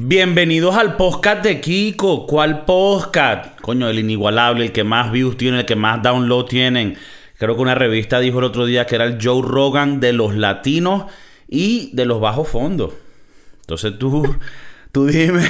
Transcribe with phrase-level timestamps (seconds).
[0.00, 2.24] Bienvenidos al podcast de Kiko.
[2.24, 3.60] ¿Cuál podcast?
[3.60, 6.96] Coño, el inigualable, el que más views tiene, el que más download tienen.
[7.36, 10.36] Creo que una revista dijo el otro día que era el Joe Rogan de los
[10.36, 11.06] latinos
[11.48, 12.92] y de los bajos fondos.
[13.62, 14.36] Entonces tú,
[14.92, 15.48] tú dime,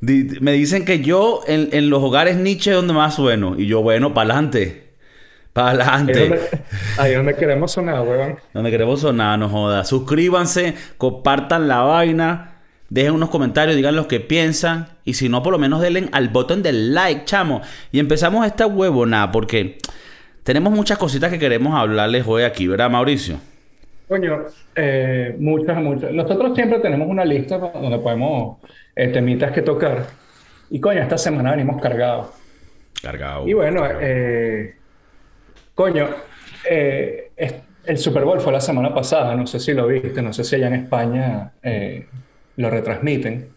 [0.00, 3.54] me dicen que yo en, los hogares Nietzsche es donde más sueno.
[3.56, 4.94] Y yo, bueno, para adelante.
[5.52, 6.40] Para adelante.
[6.98, 8.38] Ahí es donde queremos sonar, weón.
[8.52, 9.84] Donde queremos sonar, no joda.
[9.84, 12.55] Suscríbanse, compartan la vaina.
[12.88, 14.88] Dejen unos comentarios, digan lo que piensan.
[15.04, 17.62] Y si no, por lo menos denle al botón del like, chamo.
[17.92, 19.78] Y empezamos esta huevona, porque
[20.44, 23.38] tenemos muchas cositas que queremos hablarles hoy aquí, ¿verdad, Mauricio?
[24.08, 24.44] Coño,
[24.76, 26.12] eh, muchas, muchas.
[26.12, 28.58] Nosotros siempre tenemos una lista donde podemos
[28.94, 30.06] eh, temitas que tocar.
[30.70, 32.28] Y coño, esta semana venimos cargados.
[33.02, 33.48] Cargados.
[33.48, 34.76] Y bueno, Eh,
[35.74, 36.08] coño,
[36.70, 37.30] eh,
[37.84, 40.56] el Super Bowl fue la semana pasada, no sé si lo viste, no sé si
[40.56, 42.06] allá en España eh,
[42.56, 43.48] lo retransmiten.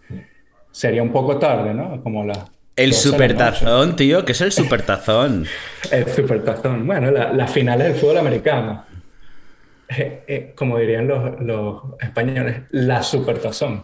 [0.71, 2.02] Sería un poco tarde, ¿no?
[2.03, 2.45] Como la...
[2.75, 5.45] El supertazón, tío, ¿qué es el supertazón?
[5.91, 6.88] el supertazón.
[6.88, 8.86] Bueno, las finales del fútbol americano.
[9.89, 13.83] Eh, eh, como dirían los, los, españoles, la supertazón.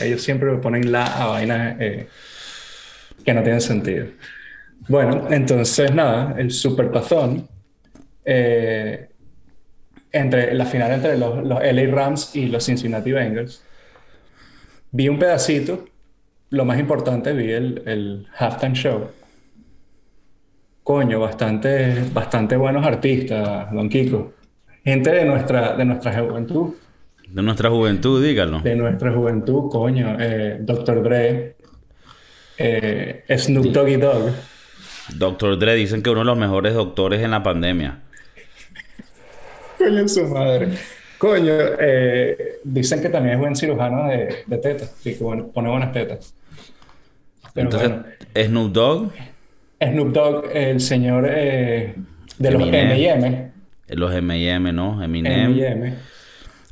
[0.00, 2.06] Ellos siempre ponen la a vainas eh,
[3.24, 4.06] que no tienen sentido.
[4.88, 7.48] Bueno, entonces nada, el supertazón,
[10.12, 13.62] entre la final entre los, los LA Rams y los Cincinnati Bengals,
[14.92, 15.84] Vi un pedacito,
[16.50, 19.08] lo más importante, vi el, el halftime show.
[20.82, 24.32] Coño, bastante, bastante buenos artistas, Don Kiko.
[24.84, 26.74] Gente de nuestra, de nuestra juventud.
[27.28, 28.60] De nuestra juventud, dígalo.
[28.60, 30.16] De nuestra juventud, coño.
[30.18, 31.02] Eh, Dr.
[31.02, 31.56] Dre,
[32.58, 34.32] eh, Snoop Doggy Dogg.
[35.14, 35.58] Dr.
[35.58, 38.00] Dre, dicen que uno de los mejores doctores en la pandemia.
[39.78, 40.70] Coño, su madre.
[41.20, 45.92] Coño, eh, dicen que también es buen cirujano de, de tetas, sí, que pone buenas
[45.92, 46.34] tetas.
[47.54, 47.92] Entonces,
[48.46, 49.12] Snoop Dogg.
[49.82, 51.94] Snoop Dogg, el señor eh,
[52.38, 53.52] de los M&M.
[53.88, 55.04] Los M&M, ¿no?
[55.04, 55.50] Eminem.
[55.50, 55.94] M&M.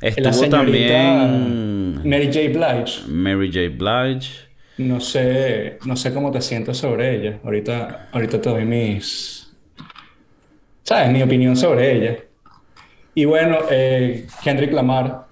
[0.01, 2.01] Estuvo también...
[2.03, 2.49] Mary J.
[2.49, 3.07] Blige.
[3.07, 3.69] Mary J.
[3.77, 4.31] Blige.
[4.79, 7.39] No sé, no sé cómo te sientes sobre ella.
[7.43, 9.53] Ahorita, ahorita te doy mis...
[10.81, 11.11] ¿Sabes?
[11.11, 12.17] Mi opinión sobre ella.
[13.15, 15.25] Y bueno, eh, Kendrick Lamar.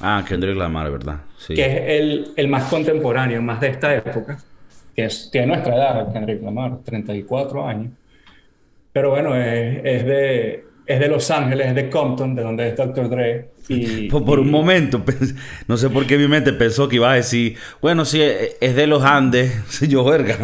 [0.00, 1.20] Ah, Kendrick Lamar, ¿verdad?
[1.38, 1.54] Sí.
[1.54, 4.38] Que es el, el, más contemporáneo, más de esta época,
[4.94, 7.92] que es, tiene nuestra edad, Kendrick Lamar, 34 años.
[8.92, 12.76] Pero bueno, es, es, de, es de Los Ángeles, es de Compton, de donde es
[12.76, 13.08] Dr.
[13.08, 13.50] Dre.
[13.68, 15.02] Y, por, un momento,
[15.68, 18.86] no sé por qué mi mente pensó que iba a decir, bueno, sí, es de
[18.86, 20.38] los Andes, yo verga.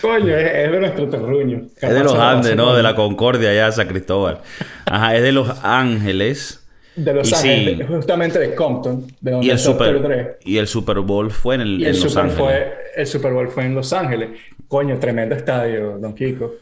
[0.00, 1.62] Coño, es, de nuestro terruño.
[1.80, 2.74] Es de los Andes, ¿no?
[2.74, 4.40] De la Concordia allá, San Cristóbal.
[4.84, 6.64] Ajá, es de Los Ángeles.
[6.94, 10.38] De Los Ángeles, justamente de Compton, de donde y el Super, Dre.
[10.44, 12.36] Y el Super Bowl fue en, el, Los Ángeles.
[12.36, 14.30] Fue, el Super Bowl fue en Los Ángeles.
[14.66, 16.54] Coño, tremendo estadio, Don Kiko.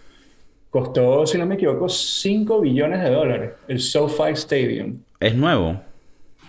[0.68, 3.52] Costó, si no me equivoco, 5 billones de dólares.
[3.66, 4.98] El SoFi Stadium.
[5.18, 5.80] ¿Es nuevo?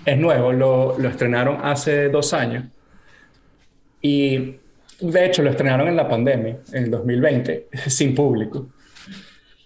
[0.06, 2.66] Es nuevo, lo, lo estrenaron hace dos años.
[4.02, 4.56] Y
[5.00, 8.68] de hecho, lo estrenaron en la pandemia, en el 2020, sin público.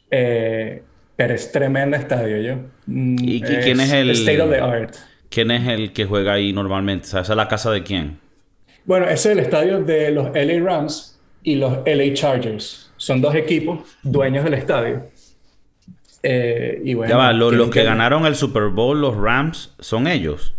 [0.09, 0.83] Eh,
[1.15, 2.55] pero es tremendo estadio, yo.
[2.87, 4.09] Mm, ¿Y quién es el.
[4.11, 4.95] State of the art.
[5.29, 7.07] ¿Quién es el que juega ahí normalmente?
[7.07, 8.19] ¿Esa es la casa de quién?
[8.85, 12.91] Bueno, ese es el estadio de los LA Rams y los LA Chargers.
[12.97, 15.03] Son dos equipos dueños del estadio.
[16.23, 20.53] Eh, y bueno, ya va, los, que, ganaron el Super Bowl, los Rams, ¿son ellos?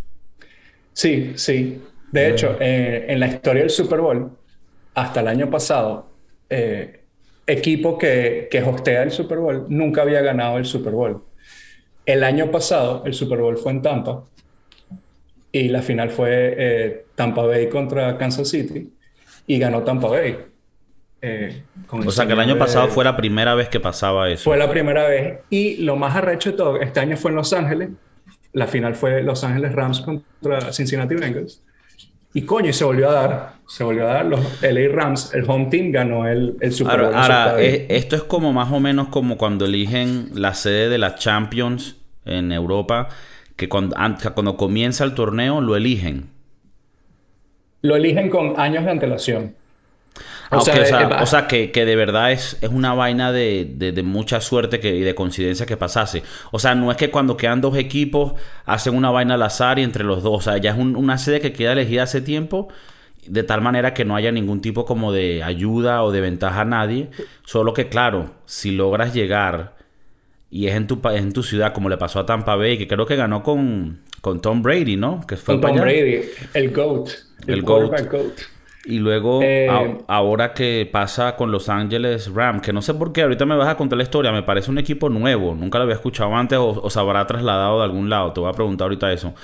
[0.92, 1.80] Sí, sí.
[2.10, 4.30] De hecho, eh, en la historia del Super Bowl,
[4.94, 6.10] hasta el año pasado,
[6.50, 7.00] eh,
[7.46, 11.22] equipo que, que hostea el Super Bowl nunca había ganado el Super Bowl.
[12.04, 14.24] El año pasado, el Super Bowl fue en Tampa
[15.52, 18.90] y la final fue eh, Tampa Bay contra Kansas City
[19.46, 20.38] y ganó Tampa Bay.
[21.20, 24.44] Eh, o sea que el año pasado fue la primera vez que pasaba eso.
[24.44, 25.40] Fue la primera vez.
[25.50, 27.90] Y lo más arrecho de todo, este año fue en Los Ángeles.
[28.52, 31.62] La final fue Los Ángeles Rams contra Cincinnati Bengals.
[32.34, 33.52] Y coño, se volvió a dar.
[33.66, 34.26] Se volvió a dar.
[34.26, 37.14] Los LA Rams, el home team, ganó el, el Super Bowl.
[37.14, 41.14] Ahora, eh, esto es como más o menos como cuando eligen la sede de la
[41.14, 43.08] Champions en Europa,
[43.56, 43.96] que cuando,
[44.34, 46.30] cuando comienza el torneo lo eligen.
[47.82, 49.54] Lo eligen con años de antelación.
[50.52, 50.58] Ah,
[51.22, 55.14] o, sea, que, de verdad es, es una vaina de, mucha suerte que, y de
[55.14, 56.22] coincidencia que pasase.
[56.50, 58.34] O sea, no es que cuando quedan dos equipos
[58.66, 60.34] hacen una vaina al azar y entre los dos.
[60.36, 62.68] O sea, ya es una sede que queda elegida hace tiempo
[63.26, 66.64] de tal manera que no haya ningún tipo como de ayuda o de ventaja a
[66.66, 67.08] nadie.
[67.44, 69.76] Solo que, claro, si logras llegar
[70.50, 73.06] y es en tu, en tu ciudad, como le pasó a Tampa Bay, que creo
[73.06, 75.26] que ganó con, con Tom Brady, ¿no?
[75.26, 76.20] Que fue con Tom Brady,
[76.52, 77.08] el GOAT.
[77.46, 77.94] El, GOAT.
[78.84, 79.68] Y luego, eh,
[80.08, 83.68] ahora que pasa con Los Ángeles Rams, que no sé por qué, ahorita me vas
[83.68, 86.90] a contar la historia, me parece un equipo nuevo, nunca lo había escuchado antes o,
[86.90, 89.34] se habrá trasladado de algún lado, te voy a preguntar ahorita eso.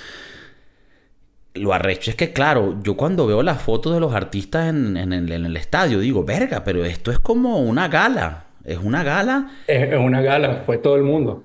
[1.55, 5.57] Lo arrecho es que, claro, yo cuando veo las fotos de los artistas en, el,
[5.57, 9.53] estadio, digo, verga, pero esto es como una gala, es una gala.
[9.69, 11.45] Es, una gala, fue todo el mundo.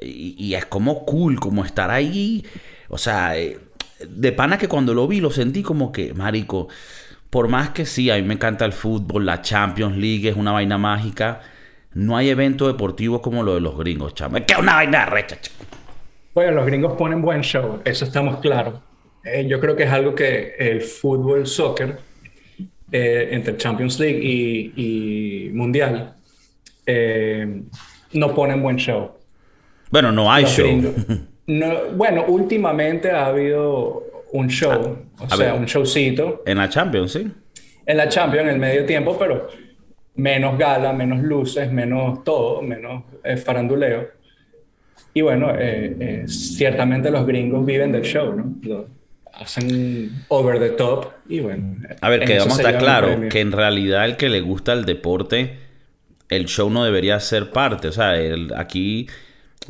[0.00, 2.44] Y, y, es como cool, como estar ahí,
[2.88, 3.58] o sea, eh,
[4.08, 6.68] de pana que cuando lo vi lo sentí como que, marico,
[7.30, 10.50] por más que sí, a mí me encanta el fútbol, la Champions League es una
[10.50, 11.40] vaina mágica,
[11.94, 14.36] no hay evento deportivo como lo de los gringos, chamo.
[14.36, 15.36] Es que es una vaina recha,
[16.34, 18.80] Bueno, los gringos ponen buen show, eso estamos claros.
[19.24, 21.98] Eh, yo creo que es algo que el fútbol, soccer,
[22.90, 26.16] eh, entre Champions League y, Mundial,
[26.84, 27.62] eh,
[28.12, 29.12] no ponen buen show.
[29.90, 30.68] Bueno, no hay show.
[31.46, 36.42] No, bueno, últimamente ha habido un show, o sea, un showcito.
[36.46, 37.30] En la Champions, sí.
[37.86, 39.48] En la Champions, en el medio tiempo, pero
[40.14, 44.08] menos gala, menos luces, menos todo, menos eh, faranduleo.
[45.12, 48.86] Y bueno, eh, eh, ciertamente los gringos viven del show, ¿no?
[49.32, 51.76] hacen over the top y bueno.
[52.00, 54.84] A ver, que vamos a estar claro que en realidad el que le gusta el
[54.84, 55.56] deporte,
[56.28, 57.88] el show no debería ser parte.
[57.88, 58.14] O sea,
[58.56, 59.08] aquí,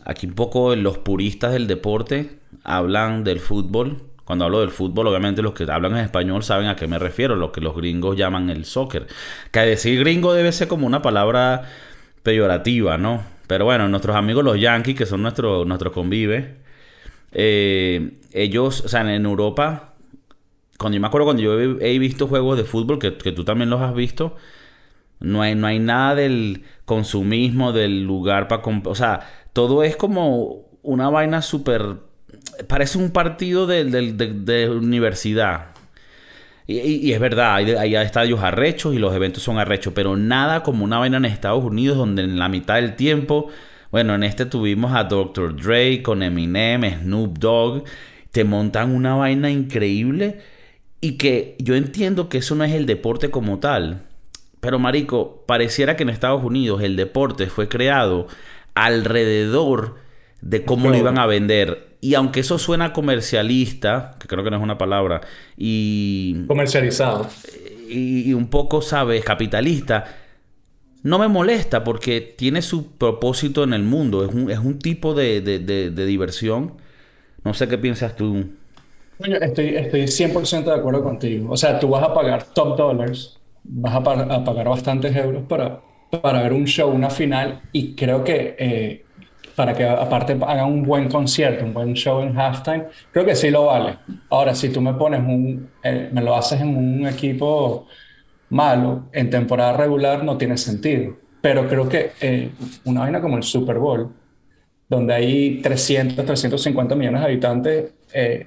[0.04, 2.30] aquí un poco los puristas del deporte
[2.64, 6.76] hablan del fútbol cuando hablo del fútbol, obviamente los que hablan en español saben a
[6.76, 9.08] qué me refiero, lo que los gringos llaman el soccer.
[9.50, 11.64] Que decir gringo debe ser como una palabra
[12.22, 13.24] peyorativa, ¿no?
[13.48, 16.58] Pero bueno, nuestros amigos los yankees, que son nuestros nuestro convive,
[17.32, 19.94] eh, ellos, o sea, en Europa,
[20.78, 23.80] cuando yo me acuerdo cuando yo he, visto juegos de fútbol, que, tú también los
[23.80, 24.36] has visto,
[25.18, 28.62] no hay, no hay nada del consumismo, del lugar para...
[28.84, 31.96] O sea, todo es como una vaina súper
[32.66, 35.66] parece un partido de, universidad.
[36.66, 40.84] Y, es verdad, hay, hay, estadios arrechos y los eventos son arrechos, pero nada como
[40.84, 43.48] una vaina en Estados Unidos donde en la mitad del tiempo,
[43.90, 45.56] bueno, en este tuvimos a Dr.
[45.56, 47.84] Dre con Eminem, Snoop Dogg,
[48.30, 50.38] te montan una vaina increíble
[51.00, 54.02] y que yo entiendo que eso no es el deporte como tal,
[54.60, 58.28] pero marico, pareciera que en Estados Unidos el deporte fue creado
[58.74, 59.96] alrededor
[60.40, 64.56] de cómo lo iban a vender y aunque eso suena comercialista, que creo que no
[64.56, 65.20] es una palabra,
[65.56, 66.47] y...
[66.47, 67.26] Comercializado.
[67.88, 69.25] Y, un poco, ¿sabes?
[69.25, 70.05] Capitalista,
[71.02, 74.25] no me molesta porque tiene su propósito en el mundo.
[74.25, 75.41] Es un, es un tipo de,
[75.93, 76.75] diversión.
[77.44, 78.47] No sé qué piensas tú.
[79.19, 81.50] estoy, estoy 100% de acuerdo contigo.
[81.50, 85.81] O sea, tú vas a pagar top dollars, vas a, pagar bastantes euros para,
[86.23, 88.56] para ver un show, una final, y creo que...
[88.58, 89.05] Eh,
[89.60, 93.50] para que aparte hagan un buen concierto, un buen show en halftime, creo que sí
[93.50, 93.98] lo vale.
[94.30, 97.86] Ahora, si tú me pones un, eh, me lo haces en un equipo
[98.48, 101.14] malo, en temporada regular no tiene sentido.
[101.42, 102.52] Pero creo que eh,
[102.86, 104.10] una vaina como el Super Bowl,
[104.88, 108.46] donde hay 300, 350 millones de habitantes eh,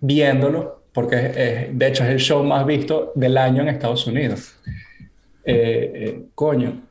[0.00, 4.54] viéndolo, porque de hecho es el show más visto del año en Estados Unidos.
[6.34, 6.82] coño,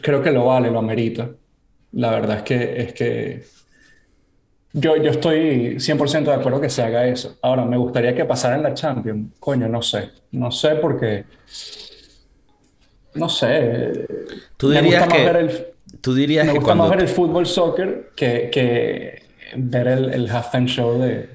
[0.00, 1.28] creo que lo vale, lo amerita.
[1.96, 3.44] La verdad es que, es que
[4.74, 7.38] yo, yo estoy 100% de acuerdo que se haga eso.
[7.40, 9.32] Ahora, me gustaría que pasara en la Champions.
[9.40, 10.10] Coño, no sé.
[10.32, 11.24] No sé porque...
[13.14, 14.06] No sé.
[14.58, 15.26] Tú dirías que...
[15.26, 15.66] el,
[16.02, 19.22] tú dirías me gusta más ver el fútbol soccer que, que
[19.56, 21.30] ver el, el halftime show de...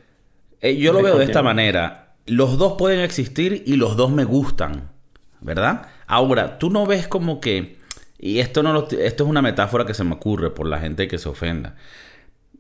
[0.62, 2.13] Eh, yo lo veo de esta manera.
[2.27, 4.91] Los dos pueden existir y los dos me gustan.
[5.39, 5.88] ¿Verdad?
[6.06, 7.80] Ahora, tú no ves como que
[8.24, 11.18] y esto, no esto es una metáfora que se me ocurre por la gente que
[11.18, 11.75] se ofenda.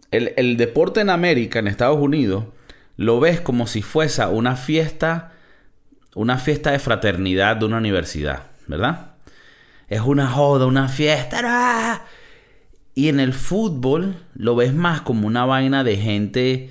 [0.09, 2.45] El, deporte en América, en Estados Unidos,
[2.97, 5.33] lo ves como si fuese una fiesta,
[6.15, 9.13] una fiesta de fraternidad de una universidad, ¿verdad?
[9.87, 12.05] Es una joda, una fiesta.
[12.95, 16.69] Y en el fútbol lo ves más como una vaina de gente.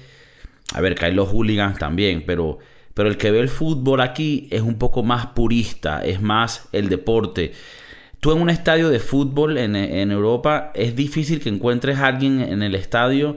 [0.75, 2.59] A ver, hay los hooligans también, pero,
[2.93, 6.89] pero el que ve el fútbol aquí es un poco más purista, es más el
[6.89, 7.53] deporte.
[8.21, 9.75] Tú en un estadio de fútbol en,
[10.11, 13.37] Europa es difícil que encuentres a alguien en el estadio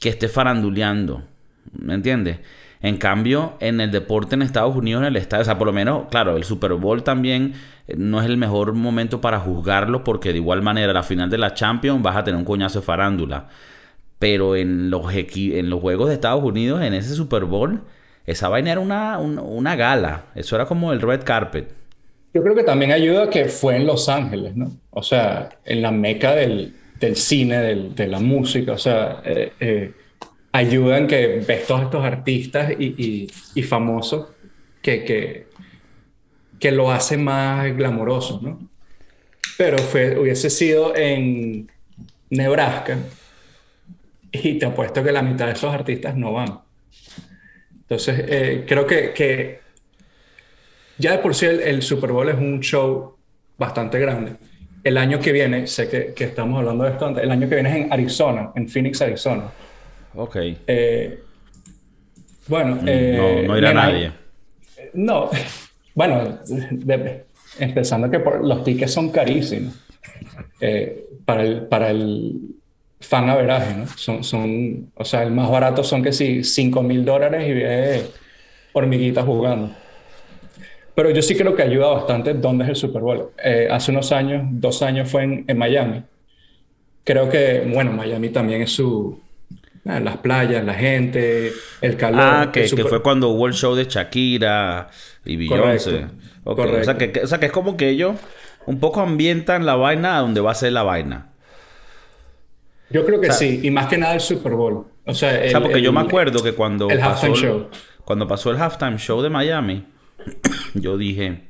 [0.00, 1.24] que esté faranduleando.
[1.78, 2.38] ¿Me entiendes?
[2.80, 5.74] En cambio, en el deporte en Estados Unidos, en el estadio, o sea, por lo
[5.74, 7.52] menos, claro, el Super Bowl también
[7.86, 11.28] eh, no es el mejor momento para juzgarlo porque de igual manera, a la final
[11.28, 13.48] de la Champions vas a tener un coñazo de farándula.
[14.18, 17.82] Pero en los, en los Juegos de Estados Unidos, en ese Super Bowl,
[18.24, 20.26] esa vaina era una, una gala.
[20.34, 21.83] Eso era como el red carpet.
[22.34, 24.76] Yo creo que también ayuda que fue en Los Ángeles, ¿no?
[24.90, 26.74] O sea, en la meca del,
[27.14, 28.72] cine, de la música.
[28.72, 29.92] O sea, eh, eh,
[30.50, 33.28] ayudan que ves todos estos artistas y,
[33.62, 34.28] famosos
[34.82, 35.46] que,
[36.58, 38.68] que, lo hacen más glamoroso, ¿no?
[39.56, 41.70] Pero fue, hubiese sido en
[42.30, 42.98] Nebraska
[44.32, 46.58] y te apuesto que la mitad de esos artistas no van.
[47.82, 49.60] Entonces, eh, creo que,
[50.98, 53.16] ya de por sí el, Super Bowl es un show
[53.58, 54.32] bastante grande.
[54.82, 57.54] El año que viene, sé que, que, estamos hablando de esto antes, el año que
[57.54, 59.44] viene es en Arizona, en Phoenix, Arizona.
[60.14, 60.36] Ok.
[60.66, 61.20] Eh,
[62.46, 64.12] bueno, no, eh, no, irá nadie.
[64.92, 65.30] No,
[65.94, 66.38] bueno,
[67.58, 69.74] empezando que por, los tickets son carísimos
[71.24, 72.40] para, el, para el
[73.00, 73.86] fan averaje, ¿no?
[73.96, 78.02] Son, son, o sea, el más barato son que sí, 5 mil dólares y ve
[78.72, 79.74] hormiguitas jugando.
[80.94, 83.30] Pero yo sí creo que ayuda bastante dónde es el Super Bowl.
[83.42, 86.02] Eh, hace unos años, dos años fue en, en, Miami.
[87.02, 89.20] Creo que, bueno, Miami también es su...
[89.86, 92.20] Ah, las playas, la gente, el calor.
[92.22, 94.88] Ah, que, que, fue cuando hubo el show de Shakira
[95.26, 96.06] y Beyoncé.
[96.42, 96.64] Okay.
[96.64, 98.16] O, sea, que, o sea, que es como que ellos
[98.64, 101.26] un poco ambientan la vaina a donde va a ser la vaina.
[102.88, 104.86] Yo creo que sí, y más que nada el Super Bowl.
[105.04, 107.68] O sea, o sea porque yo me acuerdo que cuando el pasó el, show.
[108.04, 109.84] cuando pasó el halftime show de Miami,
[110.74, 111.48] yo dije,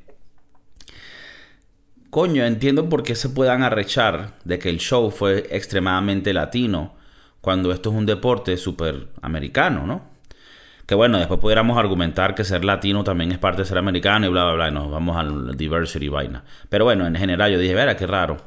[2.09, 6.95] coño, entiendo por qué se puedan arrechar de que el show fue extremadamente latino
[7.41, 10.15] cuando esto es un deporte súper americano, ¿no?
[10.85, 14.29] Que bueno, después pudiéramos argumentar que ser latino también es parte de ser americano y
[14.29, 16.43] bla, bla, bla, y nos vamos al diversity vaina.
[16.69, 18.37] Pero bueno, en general yo dije, verá, qué raro.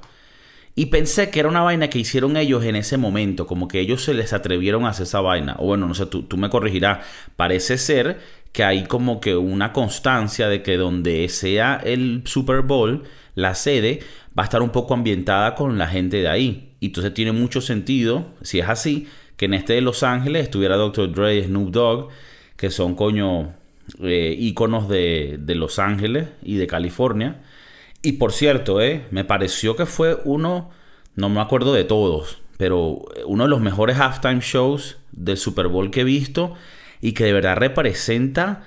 [0.79, 4.05] Y pensé que era una vaina que hicieron ellos en ese momento, como que ellos
[4.05, 5.57] se les atrevieron a hacer esa vaina.
[5.59, 7.05] O bueno, no sé, tú, tú me corregirás.
[7.35, 8.21] Parece ser
[8.53, 13.03] que hay como que una constancia de que donde sea el Super Bowl,
[13.35, 14.05] la sede
[14.39, 16.75] va a estar un poco ambientada con la gente de ahí.
[16.79, 20.77] Y entonces tiene mucho sentido, si es así, que en este de Los Ángeles estuviera
[20.77, 21.13] Dr.
[21.13, 22.09] Dre, Snoop Dogg,
[22.57, 23.53] que son coño
[24.01, 24.55] eh,
[24.89, 27.41] de, de Los Ángeles y de California.
[28.03, 30.71] Y por cierto, eh, me pareció que fue uno,
[31.17, 35.91] no me acuerdo de todos, pero uno de los mejores halftime shows del Super Bowl
[35.91, 36.55] que he visto
[37.01, 38.65] y que de verdad representa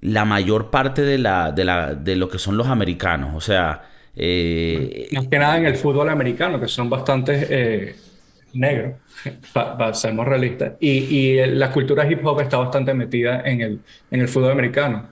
[0.00, 3.34] la mayor parte de, la, de, la, de lo que son los americanos.
[3.34, 3.88] O sea...
[4.16, 7.96] Eh, Más que nada en el fútbol americano, que son bastante eh,
[8.54, 8.94] negros,
[9.52, 10.72] para ser realistas.
[10.80, 15.08] Y, y, la cultura hip hop está bastante metida en el, en el fútbol americano.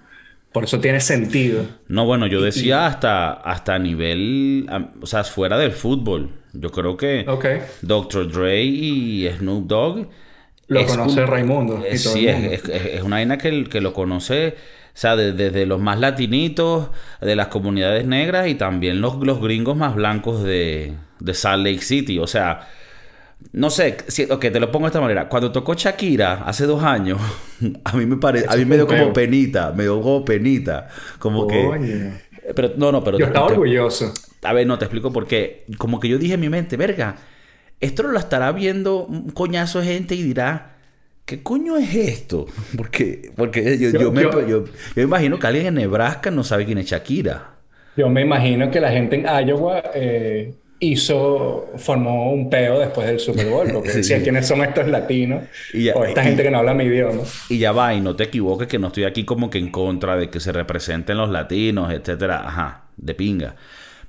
[0.53, 1.67] Por eso tiene sentido.
[1.89, 4.67] No, bueno, yo decía hasta, hasta a nivel,
[5.01, 6.31] o sea, fuera del fútbol.
[6.55, 7.27] Yo creo que
[7.83, 8.33] Dr.
[8.33, 10.09] Dre y Snoop Dogg...
[10.69, 11.85] Lo conoce Raimundo.
[11.95, 16.89] sí, es, es, una vaina que, que lo conoce, o sea, desde, los más latinitos,
[17.21, 21.83] de las comunidades negras y también los, los gringos más blancos de, de Salt Lake
[21.83, 22.19] City.
[22.19, 22.67] O sea,
[23.53, 25.29] no sé, si, ok, te lo pongo de esta manera.
[25.29, 27.21] Cuando tocó Shakira hace dos años,
[27.85, 30.89] a mí me parece, a mí me dio como penita, me dio como penita,
[31.19, 32.13] como que.
[32.55, 33.19] Pero no, no, pero.
[33.19, 34.13] Yo estaba orgulloso.
[34.43, 35.65] A ver, no te explico por qué.
[35.79, 37.17] Como que yo dije en mi mente, verga,
[37.81, 40.73] esto lo estará viendo un coñazo de gente y dirá.
[41.25, 42.47] ¿Qué coño es esto?
[42.77, 44.65] Porque, porque yo, me, yo,
[44.95, 47.57] me, imagino que alguien en Nebraska no sabe quién es Shakira.
[47.97, 53.19] Yo me imagino que la gente en Iowa eh, hizo, formó un peo después del
[53.19, 55.45] Super Bowl, porque decía quiénes son estos latinos
[55.95, 57.23] o esta gente que no habla mi idioma.
[57.49, 60.17] Y ya va, y no te equivoques que no estoy aquí como que en contra
[60.17, 63.57] de que se representen los latinos, etcétera, ajá, de pinga.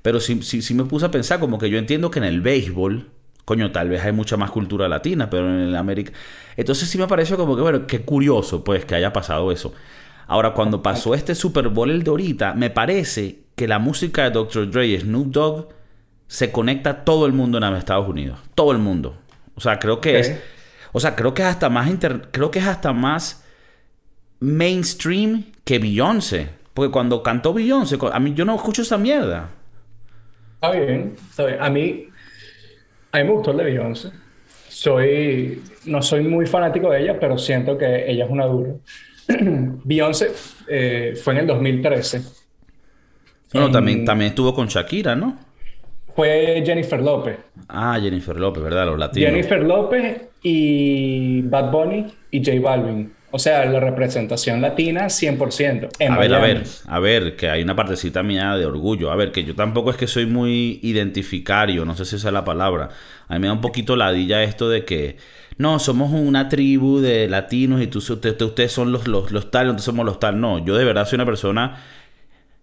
[0.02, 2.40] Pero sí, sí, sí me puse a pensar como que yo entiendo que en el
[2.40, 3.10] béisbol,
[3.44, 6.12] coño, tal vez hay mucha más cultura latina, pero en el América...
[6.56, 9.72] Entonces sí me pareció como que, bueno, qué curioso pues que haya pasado eso.
[10.26, 14.30] Ahora, cuando pasó este Super Bowl el de ahorita, me parece que la música de
[14.30, 14.70] Dr.
[14.70, 15.77] Dre y Snoop Dogg
[16.28, 18.38] se conecta todo el mundo en Estados Unidos.
[18.54, 19.16] Todo el mundo.
[19.54, 20.38] O sea, creo que es.
[20.92, 21.90] O sea, creo que es hasta más
[22.30, 23.44] creo que es hasta más
[24.40, 26.50] mainstream que Beyoncé.
[26.74, 29.50] Porque cuando cantó Beyoncé, a mí yo no escucho esa mierda.
[30.54, 31.58] Está bien, está bien.
[31.60, 32.08] A mí,
[33.12, 34.10] a mí me gustó el de Beyoncé.
[34.68, 38.74] Soy, no soy muy fanático de ella, pero siento que ella es una dura.
[39.28, 40.32] Beyoncé
[40.68, 42.22] eh, fue en el 2013.
[43.52, 45.47] Bueno, también, también estuvo con Shakira, ¿no?
[46.18, 47.36] Fue Jennifer López.
[47.68, 48.86] Ah, Jennifer López, ¿verdad?
[48.86, 49.30] Los latinos.
[49.30, 53.12] Jennifer López y Bad Bunny y J Balvin.
[53.30, 55.88] O sea, la representación latina 100%.
[56.10, 59.12] a ver, a ver, a ver, que hay una partecita mía de orgullo.
[59.12, 62.34] A ver, que yo tampoco es que soy muy identificario, no sé si esa es
[62.34, 62.88] la palabra.
[63.28, 65.18] A mí me da un poquito ladilla esto de que,
[65.56, 69.84] no, somos una tribu de latinos y tú, ustedes son los, los, los tal, nosotros
[69.84, 70.40] somos los tal.
[70.40, 71.76] No, yo de verdad soy una persona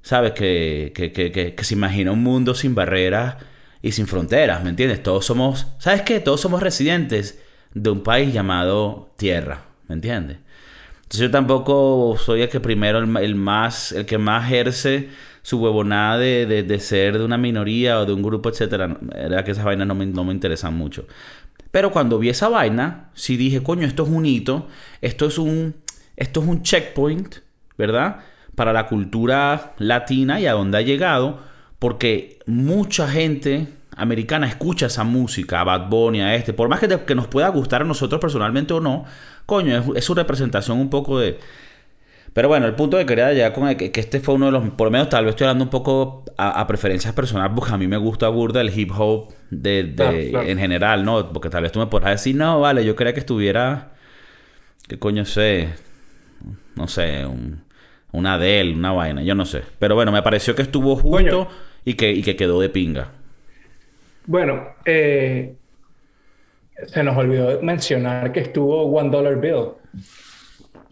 [0.06, 0.34] ¿sabes?
[0.34, 3.38] Que, que, que, que, se imagina un mundo sin barreras
[3.82, 5.02] y sin fronteras, ¿me entiendes?
[5.02, 6.20] Todos somos, ¿sabes qué?
[6.20, 7.42] Todos somos residentes
[7.74, 10.38] de un país llamado Tierra, ¿me entiendes?
[10.98, 15.10] Entonces yo tampoco soy el que primero, el, más, el que más ejerce
[15.42, 19.00] su huevonada de, de, ser de una minoría o de un grupo, etcétera.
[19.16, 21.08] Era que esas vainas no me, no me interesan mucho.
[21.72, 24.68] Pero cuando vi esa vaina, sí dije, coño, esto es un hito,
[25.02, 25.76] esto es un,
[26.16, 27.38] esto es un checkpoint,
[27.76, 28.20] ¿verdad?
[28.56, 31.40] Para la cultura latina y a dónde ha llegado,
[31.80, 37.00] porque mucha gente americana escucha esa música, a Bad Bunny, a este, por más que,
[37.06, 39.06] que nos pueda gustar a nosotros personalmente o no,
[39.46, 41.40] coño, es, su representación un poco de...
[42.34, 44.70] Pero bueno, el punto que quería llegar con el, que, este fue uno de los,
[44.72, 47.88] por lo menos tal vez estoy hablando un poco a, preferencias personales, porque a mí
[47.88, 49.96] me gusta burda el hip hop de,
[50.34, 51.32] en general, ¿no?
[51.32, 53.94] Porque tal vez tú me podrás decir, no, vale, yo creía que estuviera,
[54.86, 55.76] ¿qué coño sé?
[56.76, 57.65] No sé, un,
[58.16, 59.62] una Adele, una vaina, yo no sé.
[59.80, 61.48] Pero bueno, me pareció que estuvo justo
[61.84, 63.12] y que, y que quedó de pinga.
[64.26, 65.56] Bueno, eh,
[66.88, 69.70] se nos olvidó mencionar que estuvo One Dollar Bill.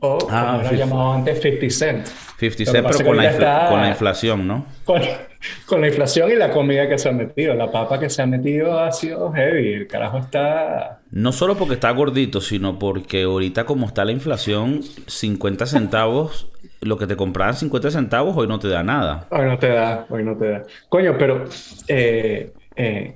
[0.05, 2.07] O ah, como era llamado antes 50 Cent.
[2.37, 4.65] 50 Cent, pero con la, con la, inflación, ¿no?
[4.83, 7.53] Con, la inflación y la comida que se ha metido.
[7.53, 9.73] La papa que se ha metido ha sido heavy.
[9.73, 10.99] El carajo está.
[11.09, 16.49] No solo porque está gordito, sino porque ahorita, como está la inflación, 50 centavos,
[16.85, 19.27] lo que te compraban 50 centavos, hoy no te da nada.
[19.29, 20.63] Hoy no te da, hoy no te da.
[20.89, 21.45] Coño, pero.
[21.87, 23.15] Eh, eh,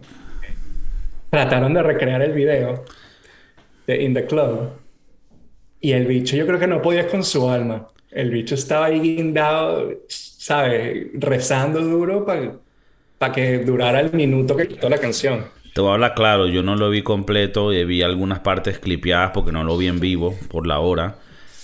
[1.30, 2.86] trataron de recrear el video
[3.86, 4.72] de In the Club
[5.80, 7.88] y el bicho yo creo que no podía con su alma.
[8.12, 11.08] El bicho estaba ahí guindado, ¿sabes?
[11.14, 15.46] Rezando duro para que durara el minuto que quitó la canción.
[15.74, 19.52] Te voy a hablar claro, yo no lo vi completo, vi algunas partes clipeadas porque
[19.52, 21.18] no lo vi en vivo por la hora.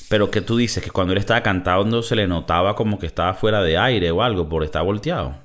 [0.09, 3.33] Pero que tú dices que cuando él estaba cantando se le notaba como que estaba
[3.33, 5.35] fuera de aire o algo por estar volteado.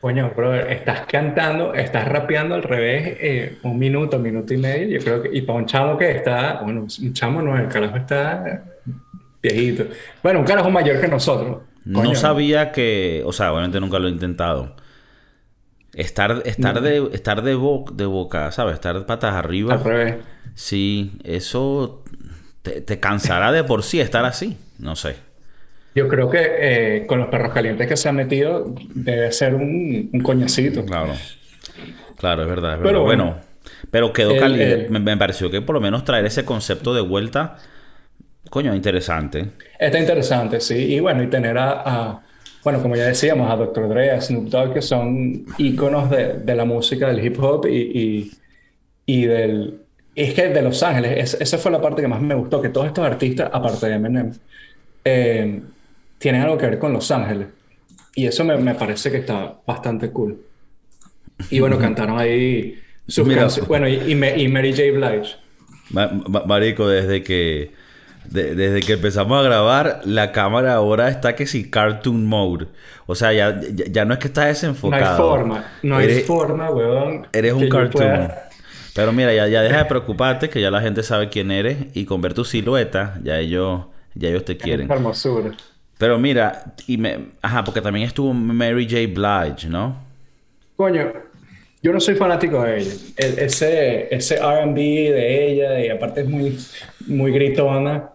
[0.00, 4.98] Coño, brother, estás cantando, estás rapeando al revés eh, un minuto, minuto y medio.
[4.98, 7.96] Yo creo que, y para un chamo que está, bueno, un chamo no, el carajo
[7.96, 8.62] está
[9.42, 9.86] viejito.
[10.22, 11.62] Bueno, un carajo mayor que nosotros.
[11.84, 14.76] no sabía que, o sea, obviamente nunca lo he intentado.
[15.94, 17.58] Estar, estar, de, estar de,
[17.94, 18.74] de boca, ¿sabes?
[18.74, 19.74] Estar patas arriba.
[19.74, 20.14] Al revés.
[20.54, 22.04] Sí, eso
[22.62, 24.56] te, te cansará de por sí estar así.
[24.78, 25.16] No sé.
[25.94, 30.10] Yo creo que eh, con los perros calientes que se han metido debe ser un,
[30.12, 30.84] un coñacito.
[30.84, 31.14] Claro.
[32.16, 32.78] Claro, es verdad.
[32.82, 33.36] Pero bueno,
[33.90, 34.88] pero quedó caliente.
[34.90, 37.56] Me, pareció que por lo menos traer ese concepto de vuelta,
[38.50, 39.52] coño, interesante.
[39.78, 40.94] Está interesante, sí.
[40.94, 42.20] Y bueno, y tener a,
[42.62, 43.88] bueno, como ya decíamos, a Dr.
[43.88, 47.76] Dre, a Snoop Dogg, que son íconos de, de la música, del hip hop y,
[47.76, 48.32] y,
[49.06, 49.82] y del...
[50.22, 52.88] es que de Los Ángeles, esa fue la parte que más me gustó, que todos
[52.88, 54.32] estos artistas, aparte de Eminem,
[55.04, 55.60] eh,
[56.18, 57.46] tienen algo que ver con Los Ángeles.
[58.14, 60.40] Y eso me, me parece que está bastante cool.
[61.50, 63.68] Y bueno, cantaron ahí sus canciones.
[63.68, 64.82] Bueno, y, y, Mary J.
[64.92, 65.36] Blige.
[66.46, 67.72] marico, desde que,
[68.28, 72.66] desde que empezamos a grabar, la cámara ahora está que sí, cartoon mode.
[73.06, 75.00] O sea, ya, ya, no es que estás desenfocado.
[75.00, 77.28] No hay forma, no hay forma, weón.
[77.32, 78.30] Eres un cartoon.
[78.98, 82.04] Pero mira, ya, ya deja de preocuparte, que ya la gente sabe quién eres y
[82.04, 83.84] con ver tu silueta, ya ellos,
[84.16, 84.90] ya ellos te quieren.
[84.90, 85.52] hermosura.
[85.98, 89.02] Pero mira, y me, ajá, porque también estuvo Mary J.
[89.06, 89.96] Blige, ¿no?
[90.74, 91.12] Coño,
[91.80, 92.92] yo no soy fanático de ella.
[93.18, 96.58] ese ese RB de ella, y aparte es muy,
[97.06, 98.10] muy gritona,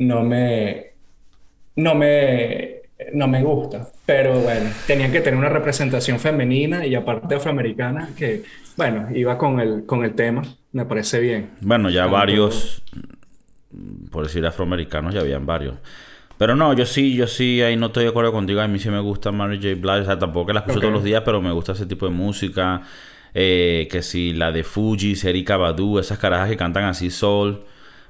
[0.00, 0.86] no me,
[1.76, 3.88] no me, no me gusta.
[4.10, 8.42] Pero bueno, tenían que tener una representación femenina y aparte afroamericana que,
[8.76, 10.42] bueno, iba con el, con el tema.
[10.72, 11.50] Me parece bien.
[11.60, 12.82] Bueno, ya varios,
[14.10, 15.76] por decir afroamericanos, ya habían varios.
[16.38, 18.60] Pero no, yo sí, yo sí, ahí no estoy de acuerdo contigo.
[18.60, 19.76] A mí sí me gusta Mary J.
[19.80, 20.00] Blige.
[20.00, 22.82] O sea, tampoco la escucho todos los días, pero me gusta ese tipo de música.
[23.32, 27.60] Eh, que si la de Fuji, Erika Badu, esas carajas que cantan así soul,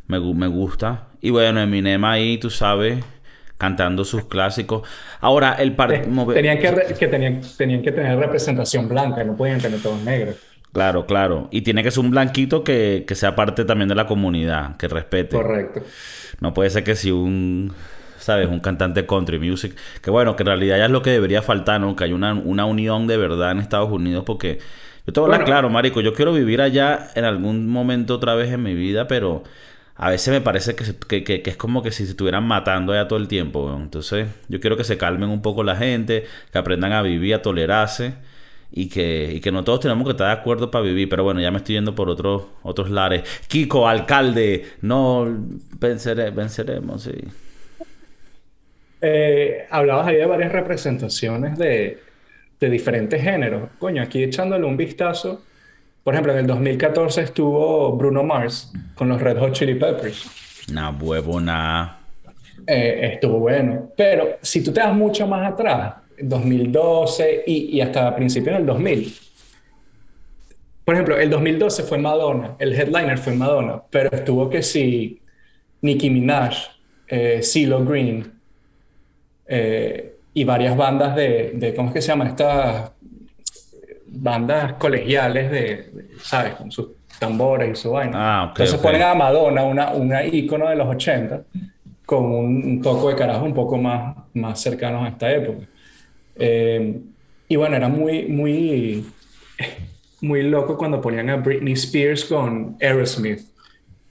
[0.06, 1.08] me, me gusta.
[1.20, 3.04] Y bueno, Eminem ahí, tú sabes,
[3.60, 4.88] cantando sus clásicos.
[5.20, 6.26] Ahora, el partido...
[6.32, 10.36] Tenían que, que tenían, tenían que tener representación blanca, no podían tener todos negros.
[10.72, 11.48] Claro, claro.
[11.50, 14.88] Y tiene que ser un blanquito que, que sea parte también de la comunidad, que
[14.88, 15.36] respete.
[15.36, 15.82] Correcto.
[16.40, 17.74] No puede ser que si un
[18.16, 18.48] ¿sabes?
[18.48, 19.76] Un cantante country music.
[20.02, 21.94] Que bueno, que en realidad ya es lo que debería faltar, ¿no?
[21.96, 24.58] Que hay una, una unión de verdad en Estados Unidos porque...
[25.06, 26.02] Yo te voy a hablar claro, marico.
[26.02, 29.42] Yo quiero vivir allá en algún momento otra vez en mi vida, pero
[30.02, 33.18] a veces me parece que, que, es como que si se estuvieran matando allá todo
[33.18, 33.76] el tiempo.
[33.78, 37.42] Entonces, yo quiero que se calmen un poco la gente, que aprendan a vivir, a
[37.42, 38.14] tolerarse
[38.72, 41.06] y que, y no todos tenemos que estar de acuerdo para vivir.
[41.10, 43.24] Pero bueno, ya me estoy yendo por otros otros lares.
[43.46, 45.28] Kiko, alcalde, no
[45.78, 47.12] venceremos, sí.
[49.02, 51.98] Eh, hablabas ahí de varias representaciones de,
[52.58, 53.68] diferentes géneros.
[53.78, 55.42] Coño, aquí echándole un vistazo,
[56.02, 60.66] Por ejemplo, en el 2014 estuvo Bruno Mars con los Red Hot Chili Peppers.
[60.70, 61.98] Una huevona.
[62.66, 63.90] Eh, estuvo bueno.
[63.96, 69.14] Pero si tú te das mucho más atrás, 2012 y, y hasta principios del 2000.
[70.84, 75.20] Por ejemplo, el 2012 fue Madonna, el headliner fue Madonna, pero estuvo que si
[75.82, 76.54] Nicki Minaj,
[77.06, 78.32] eh, CeeLo Green
[79.46, 82.28] eh, y varias bandas de, de, ¿cómo es que se llama?
[82.28, 82.90] Estas
[84.12, 86.54] bandas colegiales de, ¿sabes?
[86.54, 88.12] Con sus tambores y su vaina.
[88.14, 91.42] Ah, ok, Entonces ponen a Madonna, una, una ícono de los 80,
[92.04, 95.66] con un, un toco de carajo un poco más, más cercanos a esta época.
[96.36, 97.00] Eh,
[97.48, 99.04] y bueno, era muy, muy,
[100.20, 103.49] muy loco cuando ponían a Britney Spears con Aerosmith.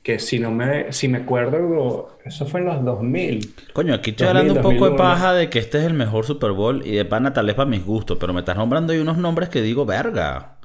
[0.10, 3.54] Que si no me, si me acuerdo, eso fue en los 2000.
[3.74, 4.98] Coño, aquí estoy 2000, hablando un poco de 2001.
[4.98, 7.69] paja de que este es el mejor Super Bowl y de pana tal vez para
[7.69, 10.56] mis gustos, pero me estás nombrando ahí unos nombres que digo, verga.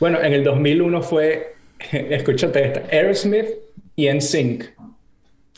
[0.00, 1.54] Bueno, en el 2001 fue,
[1.92, 3.46] escúchate esta, Aerosmith
[3.94, 4.64] y NSYNC,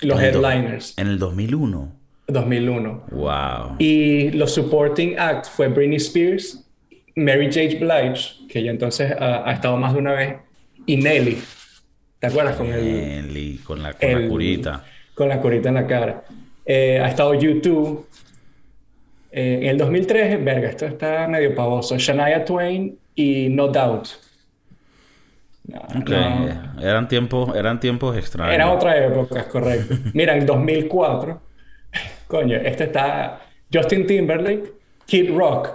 [0.03, 1.93] los En headliners, En el 2001.
[2.29, 3.05] 2001.
[3.13, 3.77] Wow.
[3.79, 6.67] Y los supporting act fue Britney Spears,
[7.15, 7.79] Mary J.
[7.83, 10.35] Blige, que ya entonces ha, ha estado más de una vez,
[10.85, 11.39] y Nelly.
[12.19, 12.57] ¿Te acuerdas?
[12.57, 12.85] Con el,
[13.27, 14.85] Nelly, con la, con la el- curita.
[15.15, 16.25] Con la curita en la cara.
[16.65, 18.07] Eh, ha estado YouTube.
[19.31, 21.97] Eh, en el 2003, verga, esto está medio pavoso.
[21.99, 24.09] Shania Twain y No Doubt.
[25.65, 25.83] No,
[26.81, 28.55] eran tiempos, eran tiempos extraños.
[28.55, 29.97] Era otra época, es correcto.
[30.15, 31.41] Mira, en 2004,
[32.29, 33.41] coño, este está
[33.73, 34.73] Justin Timberlake,
[35.07, 35.71] Kid Rock,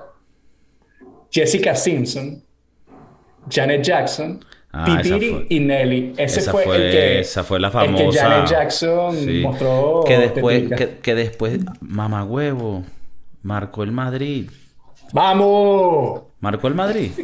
[1.30, 2.42] Jessica Simpson,
[3.50, 4.40] Janet Jackson,
[4.74, 6.14] Ah, fue- y Nelly.
[6.18, 8.04] Ese esa fue, el que, esa fue la el famosa.
[8.06, 9.42] que Janet Jackson Sí.
[9.44, 10.04] mostró.
[10.08, 12.84] que después, que, que después, mamagüevo,
[13.44, 14.50] marcó el Madrid.
[15.14, 16.22] ¡Vamos!
[16.40, 17.12] ¿Marcó el Madrid?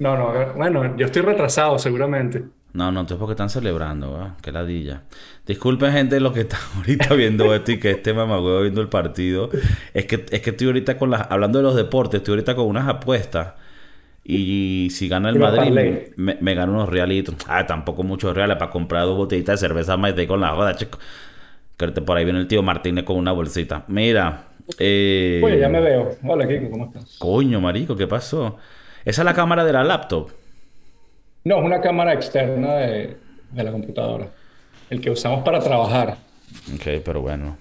[0.00, 2.44] No, no, bueno, yo estoy retrasado seguramente.
[2.72, 4.36] No, no, entonces porque están celebrando, ¿va?
[4.40, 5.02] Qué ladilla.
[5.44, 9.50] Disculpen, gente, los que están ahorita viendo esto y que este mamagüevo viendo el partido.
[9.94, 11.28] Es que, es que estoy ahorita con las.
[11.32, 13.54] Hablando de los deportes, estoy ahorita con unas apuestas.
[14.30, 15.72] Y si gana el Madrid,
[16.16, 17.34] me, me gano unos realitos.
[17.48, 20.76] Ah, tampoco muchos reales para comprar dos botellitas de cerveza más de con la joda,
[20.76, 20.98] chico.
[21.78, 23.84] Que por ahí viene el tío Martínez con una bolsita.
[23.88, 24.48] Mira.
[24.78, 25.40] Eh...
[25.42, 26.10] Oye, ya me veo.
[26.22, 27.16] Hola, Kiko, ¿cómo estás?
[27.18, 28.58] Coño, marico, ¿qué pasó?
[29.02, 30.30] Esa es la cámara de la laptop.
[31.44, 33.16] No, es una cámara externa de,
[33.50, 34.28] de la computadora.
[34.90, 36.18] El que usamos para trabajar.
[36.74, 37.56] Ok, pero bueno.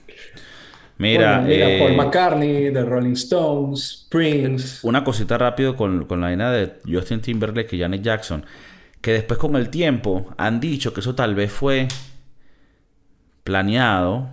[0.97, 4.79] Mira, Bueno, mira eh, Paul McCartney, The Rolling Stones, Prince.
[4.87, 8.45] una cosita rápido con, con la vaina de Justin Timberlake y Janet Jackson.
[9.01, 11.87] Que después con el tiempo han dicho que eso tal vez fue
[13.43, 14.29] planeado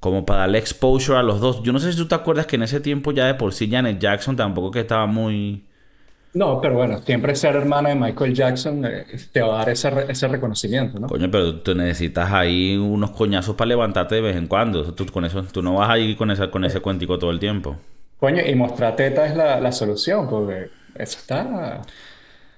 [0.00, 1.62] como para darle exposure a los dos.
[1.62, 3.68] Yo no sé si tú te acuerdas que en ese tiempo ya de por sí
[3.70, 5.64] Janet Jackson tampoco que estaba muy...
[6.34, 9.90] No, pero bueno, siempre ser hermana de Michael Jackson eh, te va a dar ese,
[9.90, 11.06] re- ese reconocimiento, ¿no?
[11.06, 14.94] Coño, pero tú necesitas ahí unos coñazos para levantarte de vez en cuando.
[14.94, 17.38] Tú, con eso, tú no vas a ir con, esa, con ese cuentico todo el
[17.38, 17.76] tiempo.
[18.18, 21.82] Coño, y mostrar teta es la, la solución, porque eso está,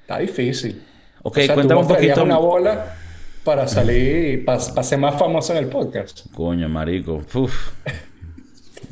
[0.02, 0.80] está difícil.
[1.22, 2.22] Ok, O sea, tú cuéntame un poquito.
[2.22, 2.94] una bola
[3.42, 6.26] para salir y para ser más famoso en el podcast.
[6.32, 7.22] Coño, marico.
[7.34, 7.72] Uf.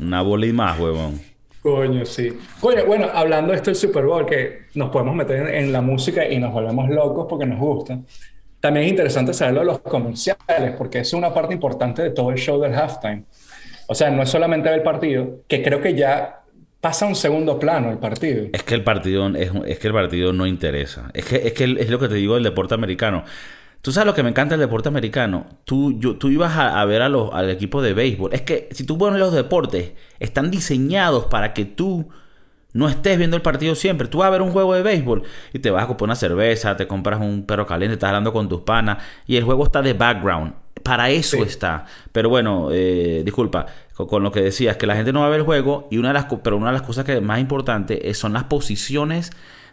[0.00, 1.20] Una bola y más, huevón.
[1.62, 2.36] Coño, sí.
[2.60, 5.80] Coño, bueno, hablando de esto del Super Bowl, que nos podemos meter en, en la
[5.80, 8.00] música y nos volvemos locos porque nos gusta.
[8.58, 12.38] También es interesante saberlo de los comerciales, porque es una parte importante de todo el
[12.38, 13.24] show del halftime.
[13.88, 16.42] O sea, no es solamente el partido, que creo que ya
[16.80, 18.46] pasa a un segundo plano el partido.
[18.52, 21.10] Es que el partido es, es que el partido no interesa.
[21.14, 23.24] Es que, es que es lo que te digo del deporte americano.
[23.82, 25.46] Tú sabes lo que me encanta del deporte americano.
[25.64, 28.32] Tú, yo, tú ibas a, a ver a los, al equipo de béisbol.
[28.32, 32.08] Es que si tú pones los deportes, están diseñados para que tú
[32.74, 34.06] no estés viendo el partido siempre.
[34.08, 36.76] Tú vas a ver un juego de béisbol y te vas a comprar una cerveza,
[36.76, 39.94] te compras un perro caliente, estás hablando con tus panas y el juego está de
[39.94, 40.54] background.
[40.84, 41.42] Para eso Sí.
[41.42, 41.84] está.
[42.12, 45.30] Pero bueno, eh, disculpa, con, con lo que decías, que la gente no va a
[45.30, 48.08] ver el juego, y una de las, pero una de las cosas que más importante
[48.08, 49.30] es- son las posiciones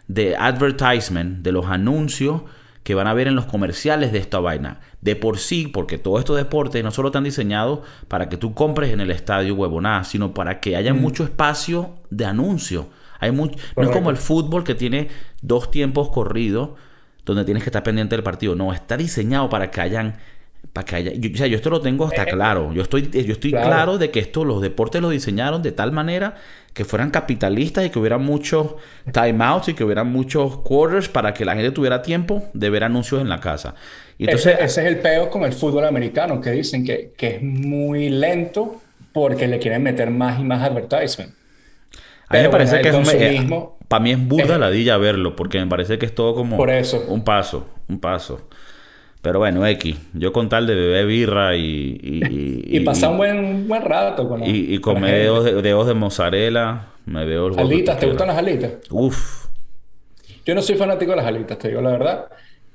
[0.08, 2.42] de advertisement, de los anuncios
[2.82, 4.80] que van a ver en los comerciales de esta vaina.
[5.00, 8.92] De por sí, porque todos estos deportes no solo están diseñados para que tú compres
[8.92, 12.88] en el estadio huevonada, sino para que haya mucho espacio de anuncio.
[13.18, 15.08] Hay mucho, no es como el fútbol que tiene
[15.42, 16.70] dos tiempos corridos
[17.24, 18.54] donde tienes que estar pendiente del partido.
[18.54, 20.16] No, está diseñado para que hayan
[20.72, 22.72] para que haya, yo, o sea, yo esto lo tengo hasta claro.
[22.72, 23.66] Yo estoy, yo estoy claro.
[23.66, 23.98] claro.
[23.98, 26.36] de que esto, los deportes lo diseñaron de tal manera
[26.72, 28.74] que fueran capitalistas y que hubiera muchos
[29.12, 33.20] timeouts y que hubiera muchos quarters para que la gente tuviera tiempo de ver anuncios
[33.20, 33.74] en la casa.
[34.18, 37.36] Y entonces, ese, ese es el peo con el fútbol americano, que dicen que, que
[37.36, 38.80] es muy lento
[39.12, 41.34] porque le quieren meter más y más advertisement.
[42.28, 45.34] a mí me parece bueno, que es un- eh, Para mí es burda ladilla verlo,
[45.34, 47.04] porque me parece que es todo como Por eso.
[47.08, 48.48] un paso, un paso.
[49.22, 51.98] Pero bueno, X, yo con tal de beber birra y...
[52.02, 55.86] Y, Y pasar un buen, buen rato con la- y, y comer dedos de, dedos
[55.86, 58.72] de mozzarella, me veo el Alitas, ¿te gustan las alitas?
[58.90, 59.46] Uf.
[60.46, 62.26] Yo no soy fanático de las alitas, te digo la verdad.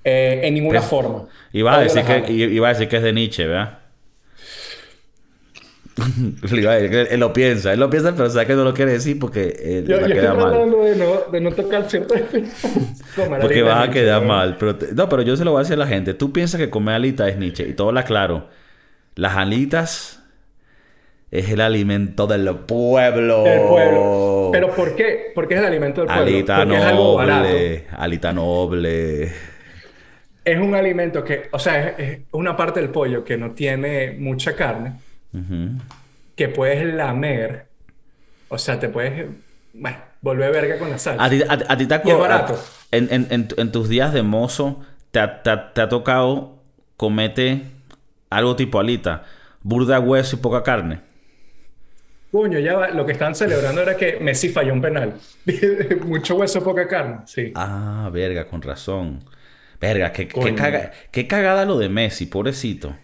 [0.03, 1.25] Eh, en ninguna forma.
[1.51, 3.79] Iba a, decir que, iba a decir que es de Nietzsche, ¿verdad?
[3.79, 3.81] Le iba a decir
[5.84, 5.85] que
[6.51, 9.84] él lo piensa, él lo piensa, pero sabe que no lo quiere decir porque eh,
[9.88, 10.38] Yo, va a yo estoy mal.
[10.51, 12.21] tratando de no, de no tocar ciertas
[13.41, 14.58] Porque vas a quedar mal.
[14.60, 16.13] Pero te- no, pero yo se lo voy a decir a la gente.
[16.13, 18.49] Tú piensas que comer alitas es Nietzsche y todo la claro.
[19.15, 20.21] Las alitas
[21.31, 23.43] es el alimento del pueblo.
[23.43, 24.49] Del pueblo.
[24.51, 25.31] Pero ¿por qué?
[25.34, 26.23] Porque es el alimento del pueblo.
[26.23, 27.43] Alita Porque es algo barato.
[27.47, 27.86] noble.
[27.97, 29.31] Alita noble.
[30.43, 34.12] Es un alimento que, o sea, es, es una parte del pollo que no tiene
[34.19, 34.93] mucha carne,
[35.39, 35.82] Ujú.
[36.36, 37.67] que puedes lamer.
[38.50, 39.28] O sea, te puedes,
[39.74, 41.24] bueno, volver verga con la salsa.
[41.24, 42.63] A ti, a, a ti te Y es acuerdas- barato.
[42.91, 46.60] En, en- en tu- en tus días de mozo, te, ha- te te ha tocado
[46.98, 47.63] comete
[48.30, 49.24] algo tipo alita,
[49.63, 51.00] burda hueso y poca carne.
[52.32, 52.89] Coño, ya va.
[52.89, 55.13] Lo que estaban celebrando era que Messi falló un penal.
[56.06, 57.19] Mucho hueso, poca carne.
[57.26, 57.52] Sí.
[57.56, 59.19] Ah, verga, con razón.
[59.80, 62.95] Verga, qué, qué, caga- qué cagada lo de Messi, pobrecito.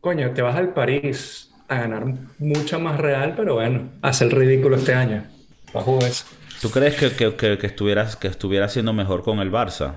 [0.00, 2.04] Coño, te vas al París a ganar
[2.38, 5.24] mucho más real, pero bueno, hace el ridículo este año.
[5.72, 6.24] Bajo eso.
[6.60, 9.96] ¿Tú crees que, que, que, que estuvieras, que estuviera siendo mejor con el Barça?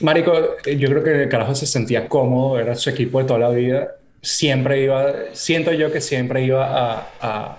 [0.00, 0.32] Marico,
[0.64, 3.96] yo creo que el carajo se sentía cómodo, era su equipo de toda la vida.
[4.22, 7.58] Siempre iba, siento yo que siempre iba a, a,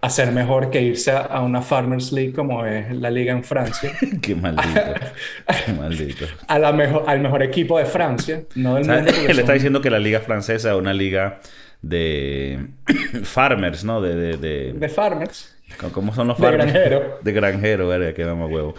[0.00, 3.42] a ser mejor que irse a, a una Farmers League como es la liga en
[3.42, 3.90] Francia.
[4.22, 4.80] Qué maldito.
[5.66, 6.24] Qué maldito.
[6.46, 9.10] A la mejor, al mejor equipo de Francia, no del mundo.
[9.28, 11.40] Él está diciendo que la liga francesa es una liga
[11.82, 12.66] de
[13.24, 14.00] farmers, ¿no?
[14.00, 15.56] De, de, de- De Farmers.
[15.92, 16.72] ¿Cómo son los De farmers?
[16.72, 17.18] granjero.
[17.22, 18.74] De granjero, verga, que vamos huevo.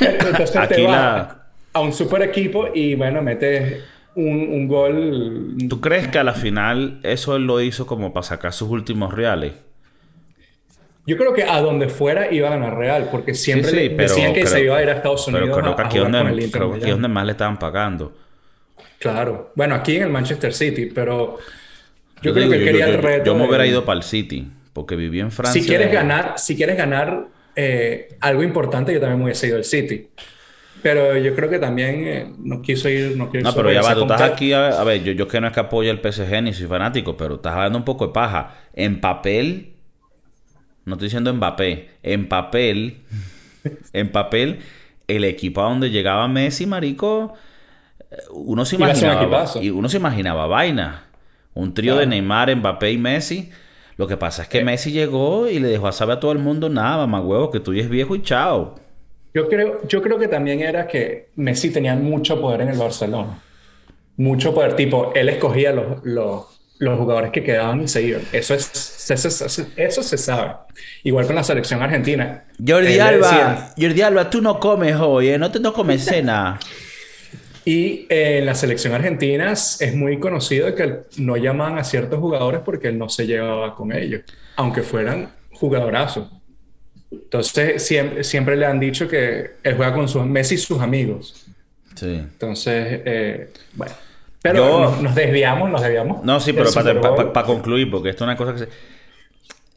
[0.00, 3.80] Entonces Aquí te la- a un super equipo y bueno, metes
[4.14, 5.56] un, un gol.
[5.68, 9.14] ¿Tú crees que a la final eso él lo hizo como para sacar sus últimos
[9.14, 9.54] reales?
[11.06, 13.90] Yo creo que a donde fuera iba a ganar Real, porque siempre Sí, sí, le
[13.90, 15.84] pero decían que creo- se iba a ir a Estados Unidos Pero creo que a,
[15.84, 16.92] a aquí jugar el donde, Inter creo que aquí es Miami.
[17.02, 18.12] donde más le estaban pagando.
[18.98, 19.52] Claro.
[19.56, 22.94] Bueno, aquí en el Manchester City, pero yo, Yo creo digo, que él quería yo-
[22.94, 23.24] el reto.
[23.24, 25.60] Yo me hubiera ido para el City, porque viví en Francia.
[25.60, 29.64] Si quieres ganar, si quieres ganar eh, algo importante, yo también me hubiese ido al
[29.64, 30.08] City.
[30.82, 33.94] Pero yo creo que también eh, no quiso ir, no quiso No, pero ya va,
[33.94, 36.42] tú estás aquí, a, a ver, yo, yo que no es que apoye el PSG
[36.42, 38.54] ni soy fanático, pero estás hablando un poco de paja.
[38.72, 39.71] En papel,
[40.84, 43.02] no estoy diciendo Mbappé, en papel,
[43.92, 44.60] en papel,
[45.08, 47.34] el equipo a donde llegaba Messi, marico,
[48.10, 51.04] eh, uno se imaginaba, y uno se imaginaba vaina.
[51.54, 52.06] Un trío de.
[52.06, 53.50] Neymar, Mbappé y Messi.
[53.96, 54.64] Lo que pasa es que Eh.
[54.64, 57.60] Messi llegó y le dejó a saber a todo el mundo, nada, más huevo, que
[57.60, 58.76] tú ya es viejo y chao.
[59.34, 63.38] Yo creo, yo creo que también era que Messi tenía mucho poder en el Barcelona.
[64.16, 66.44] Mucho poder, tipo, él escogía los, los,
[66.78, 68.22] los jugadores que quedaban y se iban.
[68.32, 68.70] Eso, es,
[69.10, 70.52] eso, eso- eso se sabe.
[71.02, 72.44] Igual con la selección argentina.
[72.64, 75.38] Jordi Alba, decía- Jordi Alba, tú no comes hoy, ¿eh?
[75.38, 76.58] No te no comes cena.
[77.64, 82.60] Y eh, en la selección argentina es muy conocido que no llamaban a ciertos jugadores
[82.64, 84.22] porque él no se llevaba con ellos,
[84.56, 86.28] aunque fueran jugadorazos.
[87.10, 91.46] Entonces, siempre, siempre le han dicho que él juega con sus Messi y sus amigos.
[91.94, 92.06] Sí.
[92.16, 93.94] Entonces, eh, bueno.
[94.42, 96.24] Pero Yo- nos, desviamos, nos desviamos.
[96.24, 96.70] No, sí, pero
[97.32, 98.68] para, concluir, porque esto es una cosa que se...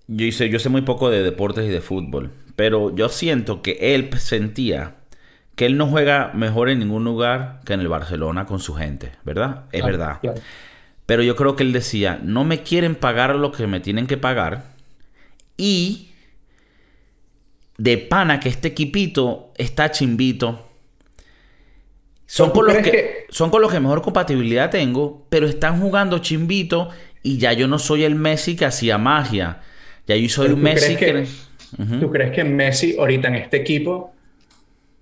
[0.07, 3.77] Yo, hice, yo sé muy poco de deportes y de fútbol, pero yo siento que
[3.95, 4.95] él sentía
[5.55, 9.11] que él no juega mejor en ningún lugar que en el Barcelona con su gente,
[9.23, 9.63] ¿verdad?
[9.71, 10.19] Es Claro, verdad.
[10.21, 10.41] claro.
[11.05, 14.17] Pero yo creo que él decía, no me quieren pagar lo que me tienen que
[14.17, 14.63] pagar
[15.57, 16.09] y
[17.77, 20.64] de pana que este equipito está chimbito.
[22.35, 26.19] Son ¿Tú con, los que, son con los que mejor compatibilidad tengo, pero están jugando
[26.19, 26.89] chimbito
[27.23, 29.61] y ya yo no soy el Messi que hacía magia.
[30.05, 31.85] Ya yo soy ¿tú Messi crees que...
[31.87, 34.13] que- ¿Tú crees que Messi ahorita en este equipo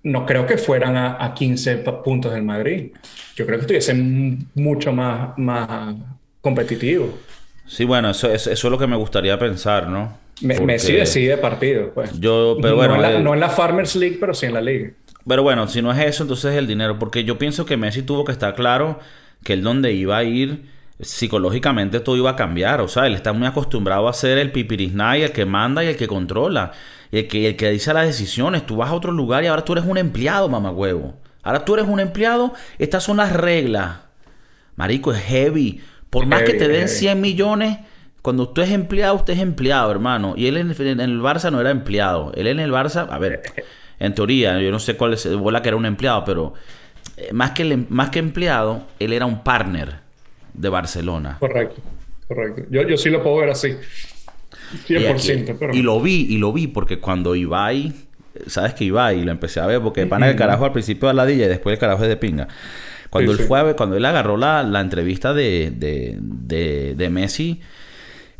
[0.04, 2.92] no creo que fueran a, a 15 pa- puntos del Madrid?
[3.36, 5.94] Yo creo que estuviesen mucho más, más
[6.40, 7.18] competitivo.
[7.66, 10.16] Sí, bueno, eso, eso, eso es lo que me gustaría pensar, ¿no?
[10.42, 12.18] Me- Porque- Messi decide partido, pues.
[12.20, 14.54] Yo, pero no, bueno, en la, eh, no en la Farmers League, pero sí en
[14.54, 14.90] la liga.
[15.26, 16.98] Pero bueno, si no es eso, entonces es el dinero.
[16.98, 18.98] Porque yo pienso que Messi tuvo que estar claro
[19.42, 20.68] que él donde iba a ir,
[21.00, 22.80] psicológicamente todo iba a cambiar.
[22.80, 25.96] O sea, él está muy acostumbrado a ser el pipirisnay, el que manda y el
[25.96, 26.72] que controla.
[27.10, 28.66] Y el que, el que dice las decisiones.
[28.66, 31.14] Tú vas a otro lugar y ahora tú eres un empleado, mamagüevo.
[31.42, 33.98] Ahora tú eres un empleado, estas son las reglas.
[34.76, 35.80] Marico, es heavy.
[36.10, 36.88] Por más que te den heavy.
[36.88, 37.78] 100 millones,
[38.22, 40.34] Cuando usted es empleado, usted es empleado, hermano.
[40.36, 42.32] Y él en, el Barça no era empleado.
[42.34, 43.42] Él en el Barça, a ver,
[43.98, 46.54] en teoría, yo no sé cuál es bola que era un empleado, pero
[47.16, 49.96] eh, más que, más que empleado, él era un partner
[50.52, 51.36] de Barcelona.
[51.40, 51.80] Correcto,
[52.28, 52.62] correcto.
[52.70, 53.76] Yo, yo sí lo puedo ver así.
[54.88, 55.56] 100%.
[55.58, 55.74] pero...
[55.74, 57.92] Y lo vi, y lo vi, porque cuando Ibai,
[58.46, 61.30] sabes que Ibai, lo empecé a ver, porque pana el carajo al principio de la
[61.30, 62.48] y después el carajo es de pinga.
[63.10, 67.60] Cuando él fue cuando él agarró la, la entrevista de, de, de, de Messi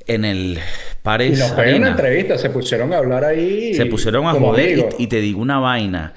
[0.06, 0.58] en el
[1.02, 1.38] Paris.
[1.38, 3.74] Y nos fue una entrevista, se pusieron a hablar ahí.
[3.74, 6.12] Se pusieron a joder y, te digo una vaina.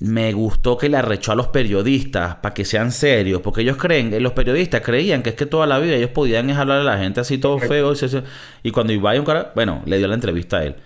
[0.00, 4.22] Me gustó que le arrechó a los periodistas para que sean serios, porque ellos creen,
[4.22, 7.20] los periodistas creían que es que toda la vida ellos podían hablar a la gente
[7.20, 7.92] así todo feo.
[8.62, 10.76] Y, cuando Ibai un cara, bueno, le dio la entrevista a él.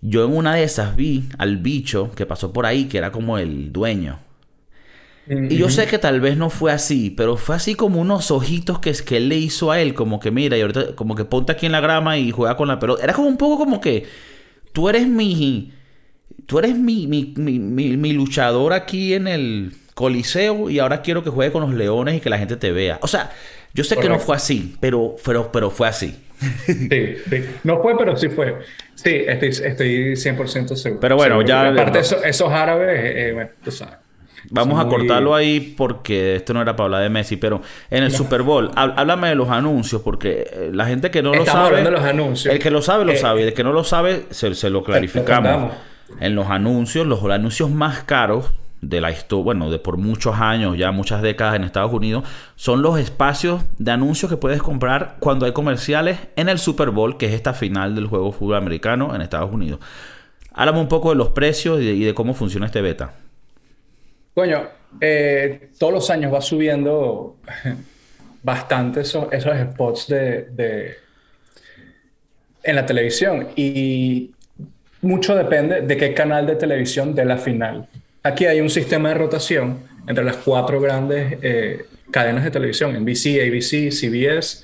[0.00, 3.38] Yo en una de esas vi al bicho que pasó por ahí, que era como
[3.38, 4.20] el dueño.
[5.30, 8.78] Y yo sé que tal vez no fue así, pero fue así como unos ojitos
[8.78, 11.52] que, que él le hizo a él, como que mira, y ahorita como que ponte
[11.52, 13.02] aquí en la grama y juega con la pelota.
[13.02, 14.06] Era como un poco como que
[14.72, 15.72] tú eres mi
[16.46, 21.28] tú eres mi, mi, mi, mi, luchador aquí en el coliseo y ahora quiero que
[21.28, 22.98] juegue con los leones y que la gente te vea.
[23.02, 23.30] O sea,
[23.74, 26.18] yo sé que no fue así, pero, pero, pero fue así.
[26.66, 27.44] Sí, sí.
[27.64, 28.58] No fue, pero sí fue.
[28.94, 31.00] Sí, estoy, estoy 100% seguro.
[31.00, 31.68] Pero bueno, ya...
[31.68, 33.96] Aparte, esos, árabes, eh, bueno, tú sabes.
[34.50, 38.10] Vamos a cortarlo ahí porque esto no era para hablar de Messi, pero en el
[38.10, 41.82] Super Bowl, háblame de los anuncios, porque eh, la gente que no lo sabe.
[41.82, 42.54] de los anuncios.
[42.54, 43.44] El que lo sabe, lo eh, sabe.
[43.44, 45.72] El que no lo sabe, se, lo clarificamos.
[46.20, 50.76] en los anuncios, los anuncios más caros de la historia, bueno, de por muchos años,
[50.78, 52.24] ya muchas décadas en Estados Unidos,
[52.54, 57.16] son los espacios de anuncios que puedes comprar cuando hay comerciales en el Super Bowl,
[57.16, 59.80] que es esta final del juego fútbol americano en Estados Unidos.
[60.52, 63.12] Háblame un poco de los precios y de cómo funciona este beta.
[64.38, 64.68] Coño,
[65.00, 67.38] eh, todos los años va subiendo
[68.44, 70.94] bastante esos, esos spots de,
[72.62, 74.30] en la televisión y
[75.02, 77.88] mucho depende de qué canal de televisión de la final.
[78.22, 83.40] Aquí hay un sistema de rotación entre las cuatro grandes eh, cadenas de televisión, NBC,
[83.44, 84.62] ABC, CBS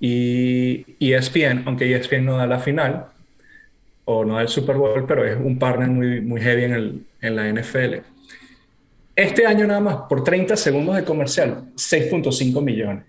[0.00, 3.06] y ESPN, aunque ESPN no da la final
[4.04, 7.06] o no da el Super Bowl, pero es un partner muy, muy heavy en, el,
[7.22, 8.13] en la NFL.
[9.16, 13.04] Este año nada más, por 30 segundos de comercial, 6.5 millones.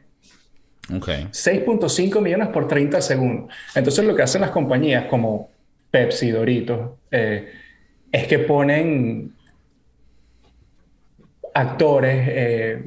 [0.96, 1.08] Ok.
[1.32, 3.54] 6.5 millones por 30 segundos.
[3.74, 5.50] Entonces lo que hacen las compañías como
[5.90, 7.52] Pepsi, Doritos, eh,
[8.12, 9.34] es que ponen
[11.54, 12.84] actores, eh,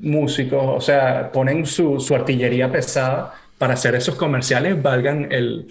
[0.00, 5.68] músicos, o sea, ponen su, artillería pesada para hacer esos comerciales, valgan el,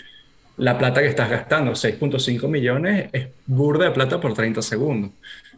[0.58, 1.72] la plata que estás gastando.
[1.72, 5.12] 6.5 millones es burda de plata por 30 segundos.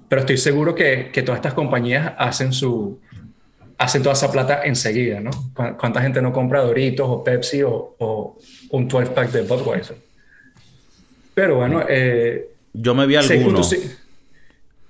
[0.08, 3.00] Pero estoy seguro que, que todas estas compañías hacen su
[3.78, 5.30] hacen toda esa plata enseguida, ¿no?
[5.54, 8.38] ¿Cuánta gente no compra Doritos o Pepsi o, o
[8.72, 9.98] un 12 pack de Budweiser?
[11.36, 13.76] Pero bueno, eh, yo me vi algunos.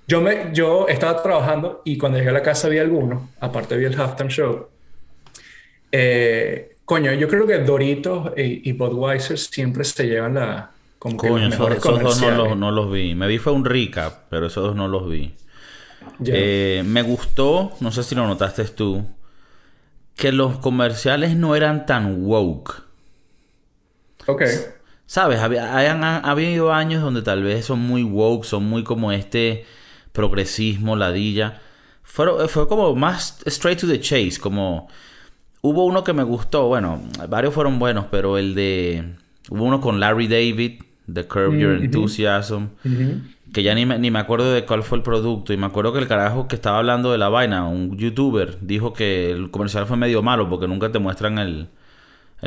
[0.06, 3.84] Yo, me, yo estaba trabajando y cuando llegué a la casa vi algunos, aparte vi
[3.84, 4.68] el halftime show.
[5.92, 11.82] Eh, coño, yo creo que Doritos y, y Budweiser siempre se llevan la, Coño, esos,
[12.02, 12.20] dos
[12.56, 13.14] no los, vi.
[13.14, 15.32] Me vi fue un recap, pero esos dos no los vi.
[16.24, 19.06] Eh, me gustó, no sé si lo notaste tú,
[20.16, 22.82] que los comerciales no eran tan woke.
[24.26, 24.42] Ok.
[25.06, 25.38] ¿Sabes?
[25.38, 29.64] Había, habido años donde tal vez son muy woke, son muy como este
[30.12, 31.60] progresismo, ladilla.
[32.02, 34.88] Fue, fue como más straight to the chase, como...
[35.60, 39.16] Hubo uno que me gustó, bueno, varios fueron buenos, pero el de...
[39.50, 42.68] Hubo uno con Larry David, The Curb Your Enthusiasm.
[43.52, 45.52] Que ya ni me, ni me acuerdo de cuál fue el producto.
[45.52, 48.92] Y me acuerdo que el carajo que estaba hablando de la vaina, un youtuber, dijo
[48.92, 51.68] que el comercial fue medio malo porque nunca te muestran el,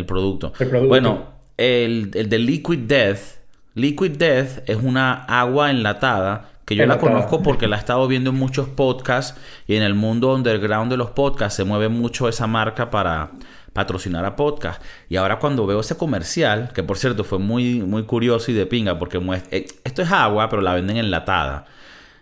[0.05, 0.53] producto.
[0.87, 1.25] Bueno,
[1.57, 3.41] el, el de Liquid Death.
[3.73, 8.29] Liquid Death es una agua enlatada que yo la conozco porque la he estado viendo
[8.29, 12.47] en muchos podcasts y en el mundo underground de los podcasts se mueve mucho esa
[12.47, 13.31] marca para
[13.73, 14.81] patrocinar a podcast.
[15.09, 18.65] Y ahora cuando veo ese comercial, que por cierto fue muy, muy curioso y de
[18.65, 21.65] pinga, porque muestra, eh, esto es agua, pero la venden enlatada.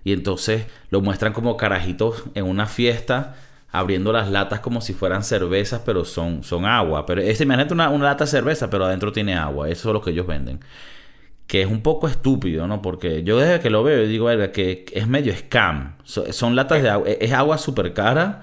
[0.04, 3.36] Y entonces lo muestran como carajitos en una fiesta,
[3.72, 7.06] abriendo las latas como si fueran cervezas, pero son, son agua.
[7.06, 9.70] Pero este, imagínate una, una lata de cerveza, pero adentro tiene agua.
[9.70, 10.60] Eso es lo que ellos venden.
[11.47, 12.82] Que es un poco estúpido, ¿no?
[12.82, 15.95] Porque yo desde que lo veo, digo, que es medio scam.
[16.04, 17.10] son latas de agua.
[17.10, 18.41] Es agua súper cara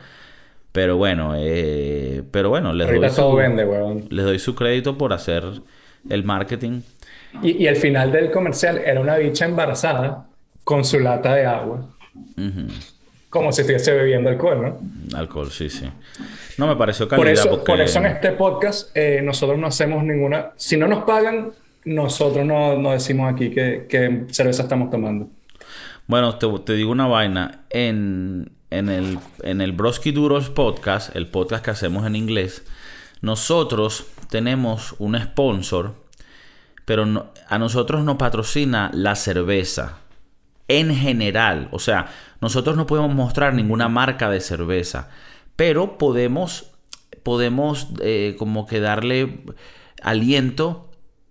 [0.77, 3.39] pero bueno, eh, pero bueno, les doy, su,
[4.11, 5.43] les doy su crédito por hacer
[6.11, 6.83] el marketing.
[7.43, 10.27] Y, y, el final del comercial era una bicha embarazada
[10.65, 11.89] con su lata de agua.
[13.31, 15.17] como si estuviese bebiendo alcohol, ¿no?
[15.19, 15.89] Alcohol, sí, sí.
[16.59, 17.73] No me pareció calidad por eso, porque...
[17.73, 20.51] por eso en este podcast eh, nosotros no hacemos ninguna...
[20.57, 21.53] Si no nos pagan,
[21.87, 25.31] nosotros no, no decimos aquí que, que, cerveza estamos tomando.
[26.07, 27.65] Bueno, te, te digo una vaina.
[27.71, 32.65] En, en, el, en el Broski Duros podcast, el podcast que hacemos en inglés,
[33.21, 35.95] nosotros tenemos un sponsor,
[36.85, 39.99] pero a nosotros nos patrocina la cerveza
[40.69, 41.69] en general.
[41.73, 42.09] O sea,
[42.41, 45.11] nosotros no podemos mostrar ninguna marca de cerveza,
[45.57, 46.71] pero podemos,
[47.23, 49.45] podemos eh, como que darle
[50.03, 50.86] aliento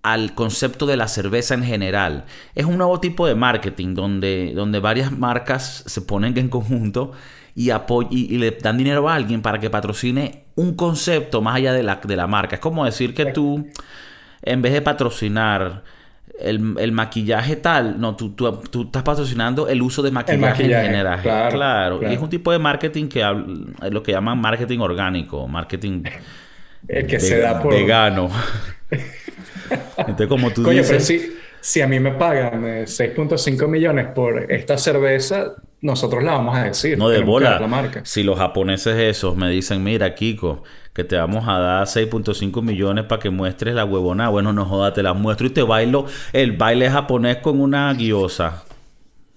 [0.06, 2.26] al concepto de la cerveza en general.
[2.54, 7.14] Es un nuevo tipo de marketing donde, donde varias marcas se ponen en conjunto
[7.56, 7.72] y,
[8.12, 11.96] y, le dan dinero a alguien para que patrocine un concepto más allá de la,
[11.96, 12.58] de la marca.
[12.58, 13.68] Es como decir que tú,
[14.44, 15.82] en vez de patrocinar
[16.40, 21.20] el, maquillaje tal, no, tú, tú, estás patrocinando el uso de maquillaje, en general.
[21.24, 26.04] Claro, Y es un tipo de marketing que es lo que llaman marketing orgánico, marketing
[26.88, 27.74] el que se da por...
[27.74, 28.30] vegano.
[29.98, 30.90] Entonces, como tú Coño, dices...
[30.90, 36.34] Pero si, si a mí me pagan 6.5 eh, millones por esta cerveza, nosotros la
[36.34, 36.98] vamos a decir.
[36.98, 37.60] No de bola.
[37.60, 38.02] La marca.
[38.06, 43.06] Si los japoneses esos me dicen, mira, Kiko, que te vamos a dar 6.5 millones
[43.06, 46.54] para que muestres la huevona, bueno, no jodas, te la muestro y te bailo el
[46.54, 48.64] baile japonés con una guiosa.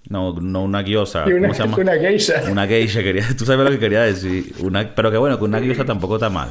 [0.07, 1.23] No, no una guiosa.
[1.23, 1.77] ¿Cómo se llama?
[1.81, 2.43] Una geisha.
[2.49, 4.53] Una geisha, quería, tú sabes lo que quería decir.
[4.59, 6.49] Una, pero que bueno, que una guiosa tampoco está mal.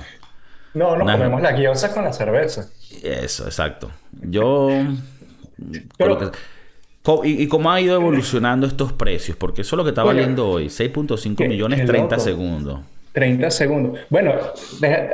[0.75, 2.69] No, no comemos la guiosa con la cerveza.
[3.03, 3.91] Eso, exacto.
[4.23, 4.71] Yo...
[7.25, 9.37] ¿Y, cómo ha ido evolucionando estos precios?
[9.37, 10.67] Porque eso es lo que está valiendo hoy.
[10.67, 12.81] 6.5 millones 30 segundos.
[13.13, 14.01] 30 segundos.
[14.11, 14.35] Bueno,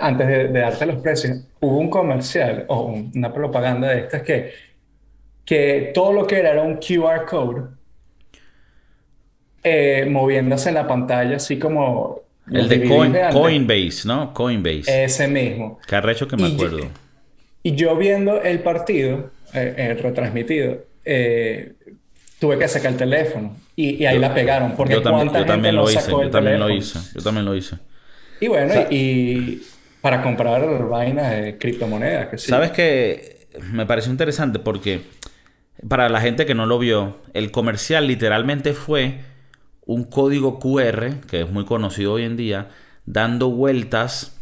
[0.01, 4.53] antes de, darte los precios, hubo un comercial o una propaganda de estas que,
[5.45, 7.63] que todo lo que era era un QR code
[9.63, 12.24] eh, moviéndose en la pantalla, así como...
[12.51, 12.85] El de,
[13.33, 14.35] Coinbase, ¿no?
[14.35, 15.05] Coinbase.
[15.05, 15.79] Ese mismo.
[15.87, 16.89] Qué arrecho que me acuerdo.
[17.63, 21.73] y yo viendo el partido, eh, eh, retransmitido, eh,
[22.39, 24.77] tuve que sacar el teléfono y, ahí la pegaron.
[24.77, 27.77] Porque yo, también, yo también lo hice, yo también lo hice, yo también lo hice.
[28.41, 29.63] Y bueno, y,
[30.01, 32.29] para comprar vainas de criptomonedas.
[32.29, 35.01] Que ¿Sabes que Me pareció interesante porque
[35.89, 39.21] para la gente que no lo vio, el comercial literalmente fue
[39.87, 42.69] un código QR, que es muy conocido hoy en día,
[43.07, 44.37] dando vueltas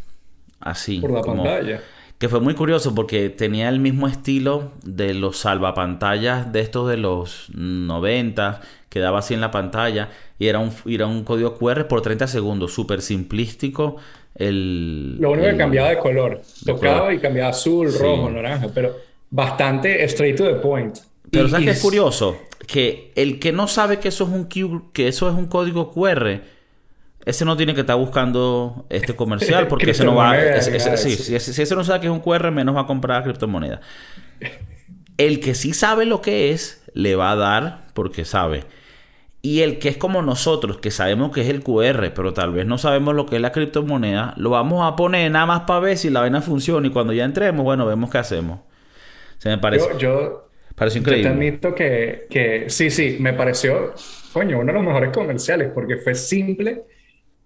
[0.60, 1.00] así.
[1.00, 1.80] Por la pantalla.
[2.18, 6.96] Que fue muy curioso porque tenía el mismo estilo de los salvapantallas de estos de
[6.96, 12.00] los 90, quedaba así en la pantalla y era un, era un código QR por
[12.00, 13.96] 30 segundos, súper simplístico.
[14.36, 18.94] El, Lo único que cambiaba de color, tocaba y cambiaba azul, rojo, naranja, pero
[19.28, 20.98] bastante straight to the point.
[21.28, 22.36] Pero ¿sabes qué es curioso?
[22.66, 24.48] Que el que no sabe que eso es un,
[24.92, 26.42] que eso es un código QR
[27.24, 30.34] ese no tiene que estar buscando este comercial porque ese no va.
[30.60, 33.80] sí, si, ese no sabe que es un QR, menos va a comprar criptomoneda.
[35.18, 38.64] El que sí sabe lo que es, le va a dar porque sabe.
[39.40, 42.64] Y el que es como nosotros, que sabemos que es el QR, pero tal vez
[42.64, 45.98] no sabemos lo que es la criptomoneda, lo vamos a poner nada más para ver
[45.98, 46.86] si la vaina funciona.
[46.86, 48.60] Y cuando ya entremos, bueno, vemos qué hacemos.
[49.38, 49.88] Se me parece.
[49.94, 51.24] Yo, yo parece increíble.
[51.24, 53.94] Yo te admito que, que sí, sí, me pareció,
[54.32, 56.82] coño, uno de los mejores comerciales porque fue simple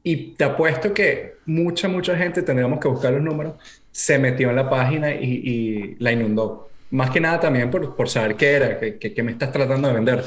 [0.09, 3.55] y te apuesto que mucha, mucha gente, tendríamos que buscar los números,
[3.91, 6.69] se metió en la página y, la inundó.
[6.93, 10.25] Más que nada también por, por saber qué era, qué, me estás tratando de vender.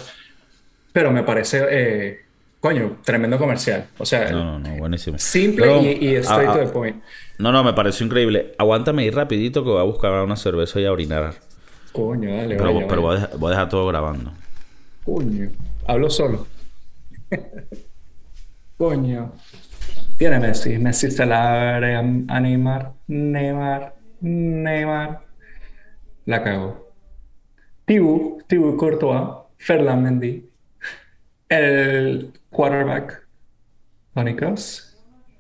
[0.92, 2.20] Pero me parece, eh,
[2.60, 3.86] coño, tremendo comercial.
[3.98, 5.18] O sea, no, no, buenísimo.
[5.18, 7.02] simple y, straight to the point.
[7.38, 8.54] No, no, me pareció increíble.
[8.58, 11.36] Aguántame ahí rapidito que voy a buscar una cerveza y a orinar.
[11.92, 14.32] Coño, dale, Pero, pero Voy, a dejar, voy a dejar todo grabando.
[15.04, 15.50] Coño,
[15.88, 16.48] hablo solo.
[18.78, 19.34] Coño.
[20.18, 25.22] Viene Messi, Messi se la a Neymar, Neymar, Neymar.
[26.26, 26.90] La cagó.
[27.86, 30.50] Tibu, Tibu Courtois, Ferland Mendy,
[31.48, 33.26] el quarterback,
[34.14, 34.98] Tony Cross.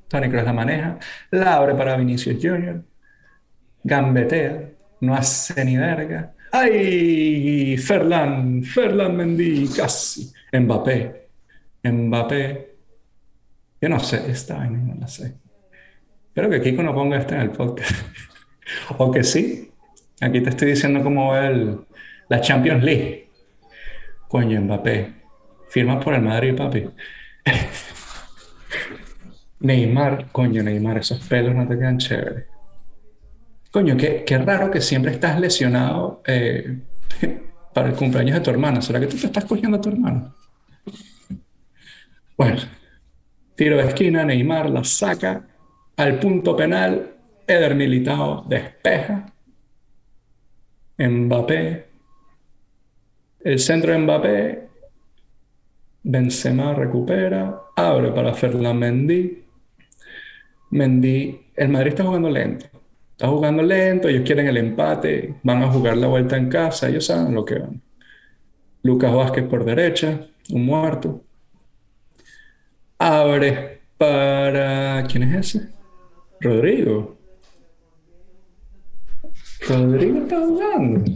[0.08, 0.97] Tony Cross la maneja,
[1.30, 2.84] la abre para Vinicius Jr.,
[3.84, 4.70] gambetea,
[5.02, 6.34] no hace ni verga.
[6.52, 7.78] ¡Ay!
[7.78, 10.32] Ferland, Ferland Mendy, casi.
[10.52, 11.30] Mbappé,
[11.84, 12.76] Mbappé,
[13.82, 15.36] yo no sé, esta vaina no la sé.
[16.28, 17.95] Espero que Kiko no ponga esto en el podcast.
[18.97, 19.72] o que sí.
[20.22, 21.80] Aquí te estoy diciendo cómo va el,
[22.28, 23.30] la Champions League.
[24.28, 25.14] Coño, Mbappé.
[25.70, 26.89] Firmas por el Madrid, papi.
[29.62, 32.45] Neymar, coño, Neymar, esos pelos no te quedan chéveres.
[33.72, 36.80] Coño, qué, qué raro que siempre estás lesionado eh,
[37.74, 38.82] para el cumpleaños de tu hermana.
[38.82, 40.34] ¿Será que tú te estás cogiendo a tu hermano?
[42.38, 42.57] Bueno,
[43.59, 45.45] Tiro de esquina, Neymar la saca.
[45.97, 47.13] Al punto penal,
[47.45, 49.34] Eder Militao despeja,
[50.97, 51.89] Mbappé,
[53.41, 54.70] el centro de Mbappé,
[56.03, 59.43] Benzema recupera, abre para Ferland Mendy,
[60.72, 62.78] Mendy, el Madrid está jugando lento,
[63.20, 67.05] está jugando lento, ellos quieren el empate, van a jugar la vuelta en casa, ellos
[67.05, 67.82] saben lo que van.
[68.82, 71.22] Lucas Vázquez por derecha, un muerto.
[72.97, 75.03] Abre para...
[75.11, 75.70] ¿Quién es ese?
[76.39, 77.17] Rodrigo.
[79.67, 81.11] Rodrigo está jugando.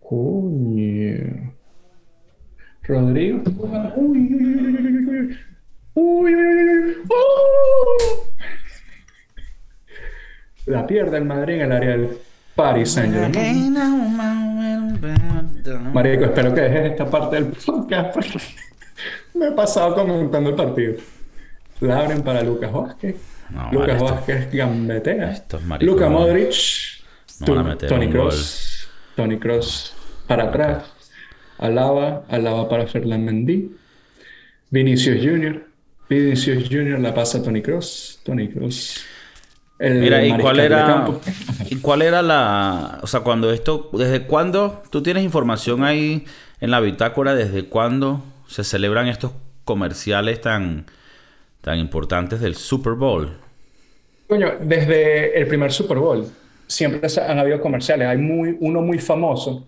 [0.00, 1.54] Coño.
[2.82, 3.94] Rodrigo está jugando.
[3.94, 4.34] Uy,
[5.94, 6.96] uy, uy,
[10.66, 12.18] La pierde el Madrid en el área del
[12.54, 13.72] Paris Saint Germain.
[15.92, 18.16] Marico, espero que dejes esta parte del podcast.
[19.34, 20.94] Me he pasado comentando el partido.
[21.80, 23.16] La abren para Lucas Vázquez.
[23.70, 25.44] Lucas Vázquez gambetea.
[25.80, 26.54] Lucas Modric.
[27.88, 28.88] Tony Cross.
[29.14, 29.94] Tony Cross
[30.26, 30.84] para atrás.
[31.58, 32.24] Alaba.
[32.28, 33.70] Alaba para Ferland Mendy.
[34.70, 35.64] Vinicius Jr.
[36.08, 36.98] Vinicius Jr.
[36.98, 38.20] la pasa a Tony Cross.
[38.24, 39.04] Tony Cross.
[39.78, 41.06] Mira, ¿y cuál era
[41.68, 46.24] y cuál era la, o sea, cuando esto, desde cuándo tú tienes información ahí
[46.60, 49.32] en la bitácora desde cuándo se celebran estos
[49.64, 50.86] comerciales tan
[51.60, 53.36] tan importantes del Super Bowl?
[54.28, 56.26] Coño, desde el primer Super Bowl
[56.66, 58.08] siempre han habido comerciales.
[58.08, 59.66] Hay muy, uno muy famoso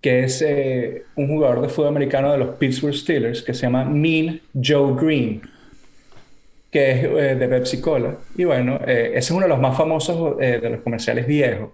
[0.00, 3.84] que es eh, un jugador de fútbol americano de los Pittsburgh Steelers que se llama
[3.84, 5.42] Mean Joe Green,
[6.70, 8.14] que es eh, de Pepsi Cola.
[8.36, 11.70] Y bueno, eh, ese es uno de los más famosos de los comerciales viejos.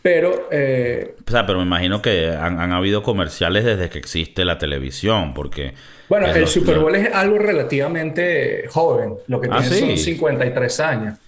[0.00, 0.30] Pero...
[0.30, 5.34] o sea, pero me imagino que han, han, habido comerciales desde que existe la televisión,
[5.34, 5.74] porque...
[6.08, 11.18] Bueno, el Super Bowl es algo relativamente joven, lo que ah, tiene son 53 años.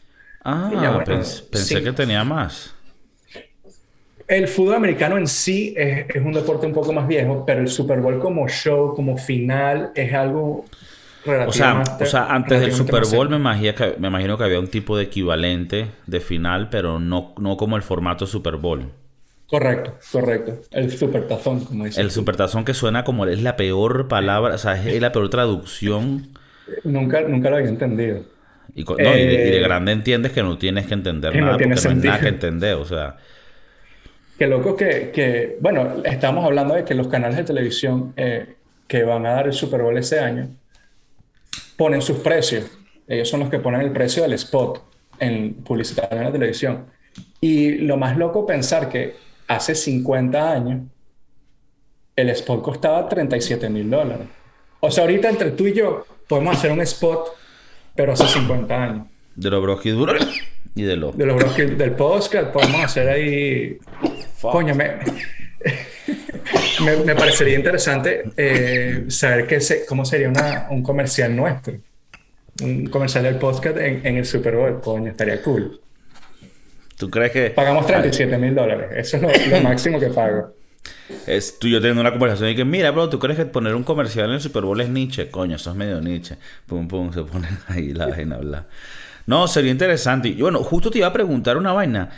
[0.44, 1.02] Ah,
[1.50, 2.74] pensé que tenía más.
[4.26, 8.00] El fútbol americano en sí es, un deporte un poco más viejo, pero el Super
[8.00, 10.66] Bowl como show, como final, es algo
[11.24, 12.04] relativamente...
[12.04, 14.96] O sea, antes del Super Bowl me imagino, que, me imagino que había un tipo
[14.96, 18.90] de equivalente de final, pero no, no como el formato Super Bowl.
[19.46, 20.60] Correcto, correcto.
[20.70, 22.00] El supertazón, como dice.
[22.00, 26.28] El supertazón que suena como es la peor palabra, o sea, es la peor traducción.
[26.84, 28.22] Nunca, nunca lo había entendido.
[28.76, 31.74] Y, no, y, de, eh, grande entiendes que no tienes que entender nada, porque no
[31.74, 33.16] hay nada que entender, o sea...
[34.38, 38.54] Qué loco que, que, bueno, estamos hablando de que los canales de televisión eh,
[38.86, 40.48] que van a dar el Super Bowl ese año
[41.80, 42.66] ponen sus precios.
[43.08, 44.84] Ellos son los que ponen el precio del spot
[45.18, 46.84] en publicidad en la televisión.
[47.40, 49.16] Y lo más loco pensar que
[49.48, 50.82] hace 50 años
[52.14, 54.26] el spot costaba 37 mil dólares.
[54.80, 57.28] O sea, ahorita entre tú y yo podemos hacer un spot,
[57.94, 59.06] pero hace 50 años.
[59.34, 59.88] De los broski
[60.74, 61.16] y de los...
[61.16, 63.78] De los del podcast podemos hacer ahí...
[64.42, 64.98] Coño, me...
[66.80, 69.58] me, parecería interesante eh, saber qué
[69.88, 71.74] cómo sería un comercial nuestro.
[72.62, 74.80] Un comercial del podcast en, en el Super Bowl.
[74.80, 75.80] Coño, estaría cool.
[77.00, 77.50] ¿Tú crees que...?
[77.50, 78.90] Pagamos 37 mil dólares.
[78.94, 80.54] Eso es lo, máximo que pago.
[81.26, 83.74] Es tú y yo teniendo una conversación y que, mira, bro, ¿tú crees que poner
[83.74, 85.30] un comercial en el Super Bowl es Nietzsche?
[85.30, 86.36] Coño, eso es medio Nietzsche.
[86.66, 88.66] Pum, pum, se ponen ahí la vaina hablar.
[89.24, 90.28] No, sería interesante.
[90.28, 92.10] Y bueno, justo te iba a preguntar una vaina.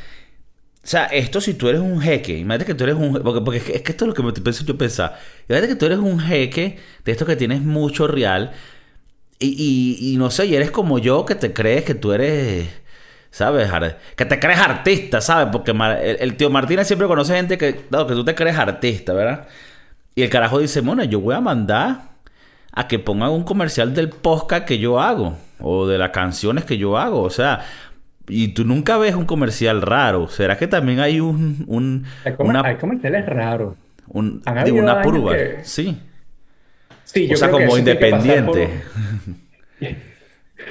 [0.84, 3.12] O sea, esto si tú eres un jeque, imagínate que tú eres un...
[3.22, 5.16] Porque, porque es, que, esto es lo que me pienso yo pensar.
[5.48, 8.52] Imagínate que tú eres un jeque de esto que tienes mucho real
[9.38, 12.68] y, y, no sé, y eres como yo que te crees que tú eres
[13.30, 13.70] ¿sabes?
[14.14, 15.48] Que te crees artista, ¿sabes?
[15.50, 15.72] Porque
[16.20, 19.48] el, tío Martínez siempre conoce gente que, que tú te crees artista, ¿verdad?
[20.14, 22.12] Y el carajo dice, bueno, yo voy a mandar
[22.72, 26.76] a que pongan un comercial del podcast que yo hago o de las canciones que
[26.76, 27.64] yo hago, o sea,
[28.28, 30.28] y tú nunca ves un comercial raro.
[30.28, 31.64] ¿Será que también hay un...
[31.66, 33.74] un hay, comerciales raros.
[34.08, 35.98] Un, de una prueba, sí.
[37.04, 38.68] Sí, yo o sea, como independiente.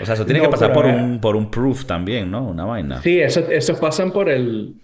[0.02, 2.48] O sea, eso tiene que pasar por un, por un proof también, ¿no?
[2.48, 3.02] Una vaina.
[3.02, 4.76] Sí, eso, eso pasan por el...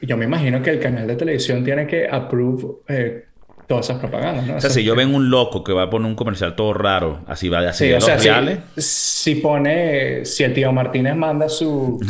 [0.00, 3.24] Yo me imagino que el canal de televisión tiene que approve eh,
[3.66, 4.56] todas esas propagandas, ¿no?
[4.56, 7.20] O sea, si yo ven un loco que va a poner un comercial todo raro,
[7.26, 8.58] así va de así sí, o sea, reales.
[8.76, 10.24] Si, pone...
[10.24, 12.00] Si el tío Martínez manda su,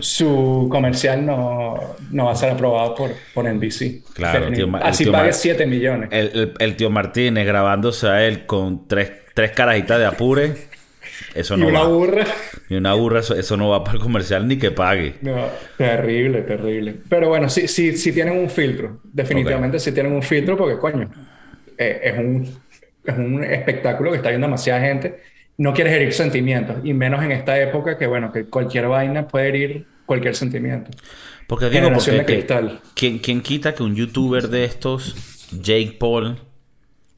[0.00, 1.74] su comercial, no,
[2.10, 4.02] no va a ser aprobado por, por NBC.
[4.14, 6.08] Claro, el tío, Así pague 7 millones.
[6.12, 10.72] El, el, el, tío Martínez grabándose a él con tres, tres carajitas de apure...
[11.34, 12.26] Eso no y una burra.
[12.72, 15.16] Y una burra, eso, no va para el comercial ni que pague.
[15.20, 15.46] No,
[15.76, 16.96] terrible, terrible.
[17.06, 19.00] Pero bueno, sí, sí, sí tienen un filtro.
[19.04, 21.10] Definitivamente sí tienen un filtro porque, coño,
[21.76, 22.48] eh, es un
[23.04, 25.20] es un espectáculo que está viendo demasiada gente.
[25.58, 29.48] No quieres herir sentimientos, y menos en esta época que, bueno, que cualquier vaina puede
[29.48, 30.90] herir cualquier sentimiento.
[31.46, 32.46] Porque digo, porque
[32.94, 36.38] ¿quién, ¿quién quita que un youtuber de estos, Jake Paul,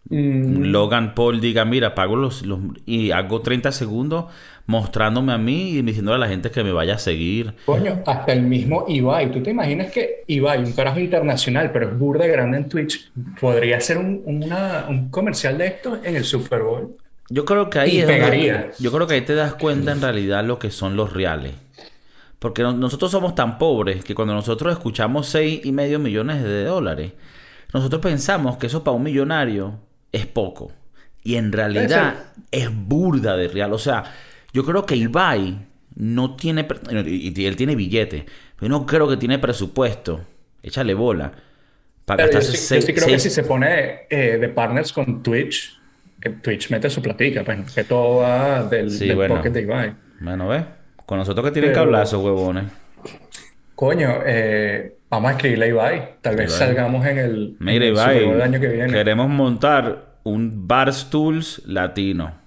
[0.09, 0.65] mm.
[0.65, 4.27] Logan Paul, diga, mira, pago los, los, y hago 30 segundos
[4.67, 7.55] mostrándome a mí y diciéndole a la gente que me vaya a seguir.
[7.67, 9.31] Coño, hasta el mismo Ibai.
[9.31, 13.11] ¿Tú te imaginas que Ibai, un carajo internacional, pero es burda grande en Twitch,
[13.41, 16.97] podría hacer un, un comercial de esto en el Super Bowl?
[17.31, 18.71] Yo creo que ahí pegaría.
[18.79, 21.53] yo creo que ahí te das cuenta en realidad lo que son los reales.
[22.39, 27.13] Porque nosotros somos tan pobres que cuando nosotros escuchamos seis y medio millones de dólares,
[27.73, 29.81] nosotros pensamos que eso para un millonario
[30.13, 30.71] es poco.
[31.23, 32.17] Y en realidad
[32.51, 33.73] es burda de real.
[33.73, 34.05] O sea,
[34.55, 35.59] yo creo que Ibai
[35.97, 36.67] no tiene.
[37.07, 38.25] Y él tiene billete.
[38.59, 40.25] Pero no creo que tiene presupuesto.
[40.63, 41.33] Échale bola.
[42.05, 45.79] Para yo, sí, creo que si se pone eh, de partners con Twitch,
[46.43, 48.89] Twitch mete su platica, pues, que todo va del,
[49.27, 49.95] pocket de Ibai.
[50.21, 50.65] Bueno, ¿ves?
[51.07, 52.65] Con nosotros que tienen cablazo, huevones.
[53.75, 56.15] Coño, eh, vamos a escribirle a Ibai.
[56.21, 58.93] Tal vez salgamos en el, Mira, Ibai, año que viene.
[58.93, 62.44] Queremos montar un Barstools latino.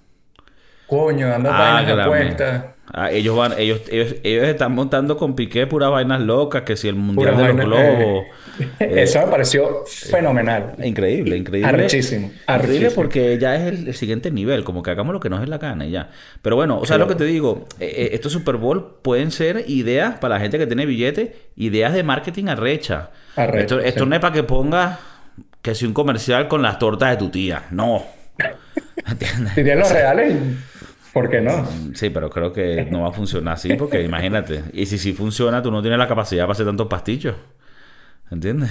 [0.88, 5.90] Coño, dando vainas de Ah, ellos van, ellos, ellos, ellos, están montando con Piqué puras
[5.90, 8.24] vainas locas, que si el mundial de los globos.
[8.80, 10.74] Eh, Eso me pareció fenomenal.
[10.82, 11.68] Increíble, increíble.
[11.68, 12.32] Arrechísimo.
[12.48, 15.58] Increíble porque ya es el, siguiente nivel, como que hagamos lo que nos es la
[15.58, 16.10] gana y ya.
[16.42, 19.62] Pero bueno, o sea, lo que te digo, eh, eh, estos Super Bowl pueden ser
[19.68, 23.10] ideas para la gente que tiene billete, ideas de marketing arrecha.
[23.36, 24.98] esto, esto no es para que pongas
[25.62, 27.62] que si un comercial con las tortas de tu tía.
[27.70, 28.04] No.
[29.08, 29.54] ¿Entiendes?
[29.54, 30.36] Serían los reales.
[31.18, 31.66] ¿Por qué no?
[31.94, 34.62] Sí, pero creo que no va a funcionar así porque imagínate.
[34.72, 37.34] Y si sí funciona, tú no tienes la capacidad para hacer tantos pastillos.
[38.30, 38.70] ¿Entiendes?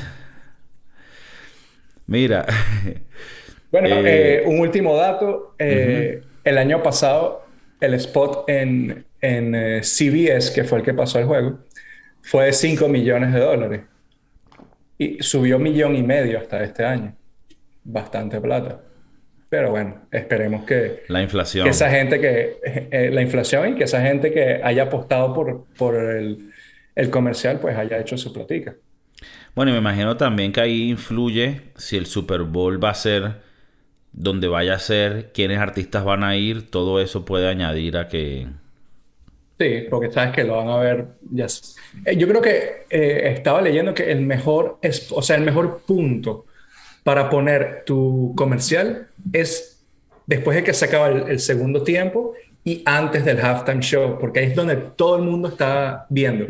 [2.07, 2.45] Mira.
[3.69, 5.55] Bueno, eh, eh, un último dato.
[5.59, 7.45] Eh, el año pasado,
[7.81, 11.59] el spot en, en CBS, que fue el que pasó el juego,
[12.21, 13.81] fue de 5 millones de dólares.
[14.97, 17.13] Y subió un millón y medio hasta este año.
[17.83, 18.86] Bastante plata.
[19.49, 21.03] Pero bueno, esperemos que...
[21.07, 21.63] La inflación.
[21.63, 22.57] Que esa gente que...
[22.91, 26.51] Eh, la inflación y que esa gente que haya apostado por, por el,
[26.95, 28.75] el comercial, pues haya hecho su platica.
[29.55, 33.47] Bueno, y me imagino también que ahí influye si el Super Bowl va a ser
[34.17, 38.47] donde vaya a ser, quiénes artistas van a ir, todo eso puede añadir a que...
[39.59, 41.05] Sí, porque sabes que lo van a ver.
[41.31, 41.47] Ya
[42.05, 45.81] eh, Yo creo que eh, estaba leyendo que el mejor, es, o sea, el mejor
[45.85, 46.45] punto
[47.03, 49.85] para poner tu comercial es
[50.25, 54.47] después de que se acaba el, segundo tiempo y antes del halftime show, porque ahí
[54.47, 56.47] es donde todo el mundo está viendo.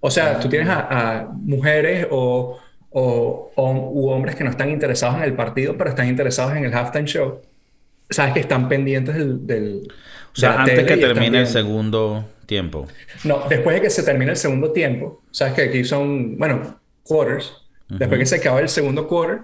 [0.00, 2.58] O sea, tú tienes a, mujeres o,
[2.90, 6.74] o, u hombres que no están interesados en el partido, pero están interesados en el
[6.74, 7.42] halftime show.
[8.08, 9.16] Sabes que están pendientes
[9.46, 9.88] del...
[10.32, 12.86] o sea, antes que termine el segundo tiempo.
[13.24, 17.52] No, después de que se termine el segundo tiempo, sabes que aquí son, bueno, quarters.
[17.88, 19.42] Después que se acaba el segundo quarter,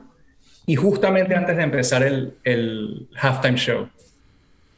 [0.67, 3.89] y justamente antes de empezar el, el halftime show.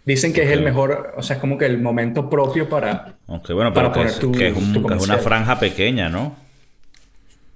[0.04, 3.54] Dicen que es el mejor, o sea, es como que el momento propio para, Aunque
[3.54, 6.36] bueno, para poner tu, que es, una franja pequeña, ¿no?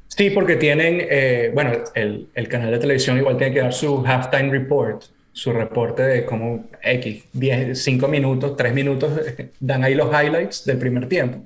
[0.08, 4.04] Sí, porque tienen, eh, bueno, el, el, canal de televisión igual tiene que dar su
[4.04, 9.12] halftime report, su reporte de como X, 10, 5 minutos, 3 minutos,
[9.60, 11.44] dan ahí los highlights del primer tiempo.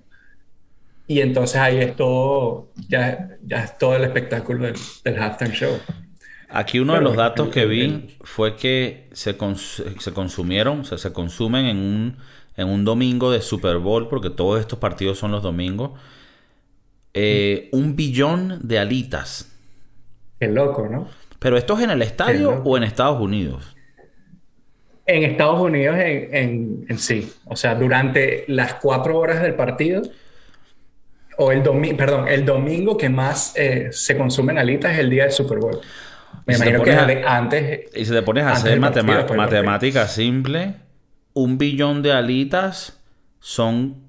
[1.09, 5.79] Y entonces ahí es todo, ya, ya es todo el espectáculo del, del halftime show.
[6.53, 9.37] Aquí uno de los datos que vi fue que se,
[9.99, 12.17] se consumieron, o sea, se consumen en un,
[12.57, 15.93] en un domingo de Super Bowl, porque todos estos partidos son los domingos,
[17.15, 19.51] eh, un billón de alitas.
[20.39, 21.09] Qué loco, ¿no?
[21.39, 23.77] Pero esto es en el estadio o en Estados Unidos?
[25.07, 27.33] En Estados Unidos en, en, sí.
[27.47, 30.03] O sea, durante las cuatro horas del partido,
[31.39, 35.25] o el domingo, perdón, el domingo que más eh, se consumen alitas es el día
[35.25, 35.81] del Super Bowl.
[36.47, 37.91] Me imagino que antes.
[37.95, 40.75] Y si te pones a hacer matemáticas simple,
[41.35, 43.01] un billón de alitas
[43.41, 44.03] son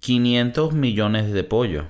[0.00, 1.86] 500 millones de pollo.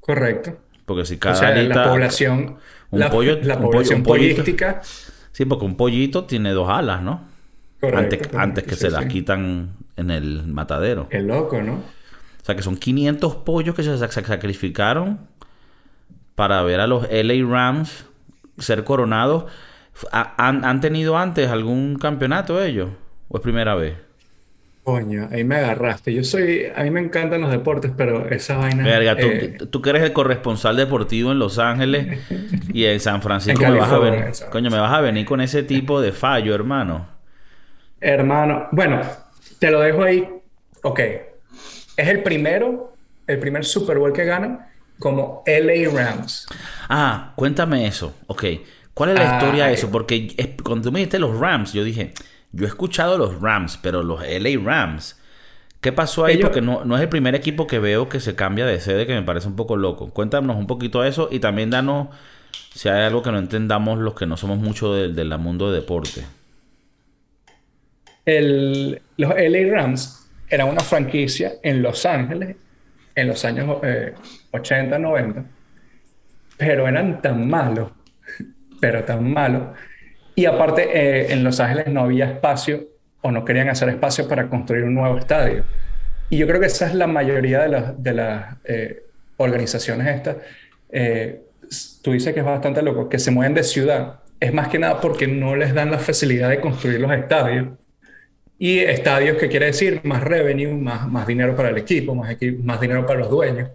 [0.00, 0.58] Correcto.
[0.84, 2.58] Porque si cada alita, la población.
[2.90, 4.80] Un la, pollo, la población pollística.
[5.32, 7.26] Sí, porque un pollito tiene dos alas, ¿no?
[7.80, 11.08] Correcto, antes, antes que se las quitan en el matadero.
[11.08, 11.74] Qué loco, ¿no?
[11.74, 15.20] O sea que son 500 pollos que se sacrificaron
[16.34, 18.06] para ver a los LA Rams
[18.58, 19.44] ser coronados.
[20.10, 22.90] ¿Han, tenido antes algún campeonato ellos?
[23.28, 23.94] ¿O es primera vez?
[24.82, 26.12] Coño, ahí me agarraste.
[26.12, 28.84] Yo soy, a mí me encantan los deportes, pero esa vaina.
[28.84, 32.18] Verga, tú, eh, tú que eres el corresponsal deportivo en Los Ángeles
[32.72, 34.24] y en San Francisco En me vas a venir.
[34.50, 37.08] Coño, me vas a venir con ese tipo de fallo, hermano.
[38.00, 39.00] hermano, bueno,
[39.58, 40.28] te lo dejo ahí.
[40.82, 42.92] Ok, es el primero,
[43.26, 44.66] el primer Super Bowl que ganan
[44.98, 46.46] como LA Rams.
[46.88, 48.14] Ah, cuéntame eso.
[48.26, 48.44] Ok.
[48.94, 49.90] ¿Cuál es la Ah, historia de eso?
[49.90, 52.12] Porque es- cuando tú me dijiste los Rams, yo dije,
[52.52, 55.18] yo he escuchado los Rams, pero los LA Rams.
[55.80, 56.34] ¿Qué pasó ahí?
[56.36, 59.06] Ellos- Porque no, no es el primer equipo que veo que se cambia de sede,
[59.06, 60.10] que me parece un poco loco.
[60.10, 62.08] Cuéntanos un poquito de eso y también danos
[62.72, 65.80] si hay algo que no entendamos los que no somos mucho del, del mundo de
[65.80, 66.24] deporte.
[68.24, 72.56] El- los LA Rams eran una franquicia en Los Ángeles
[73.16, 74.14] en los años eh,
[74.54, 75.44] 80, 90,
[76.56, 77.90] pero eran tan malos,
[78.80, 79.76] pero tan malos.
[80.34, 82.88] Y aparte, eh, en Los Ángeles no había espacio
[83.22, 85.64] o no querían hacer espacio para construir un nuevo estadio.
[86.30, 89.02] Y yo creo que esa es la mayoría de las, de eh,
[89.36, 90.36] organizaciones estas.
[90.90, 91.40] Eh,
[92.02, 94.20] tú dices que es bastante loco, que se mueven de ciudad.
[94.40, 97.68] Es más que nada porque no les dan la facilidad de construir los estadios.
[98.58, 102.58] Y estadios, que quiere decir más revenue, más, más dinero para el equipo, más, equi-
[102.62, 103.70] más dinero para los dueños.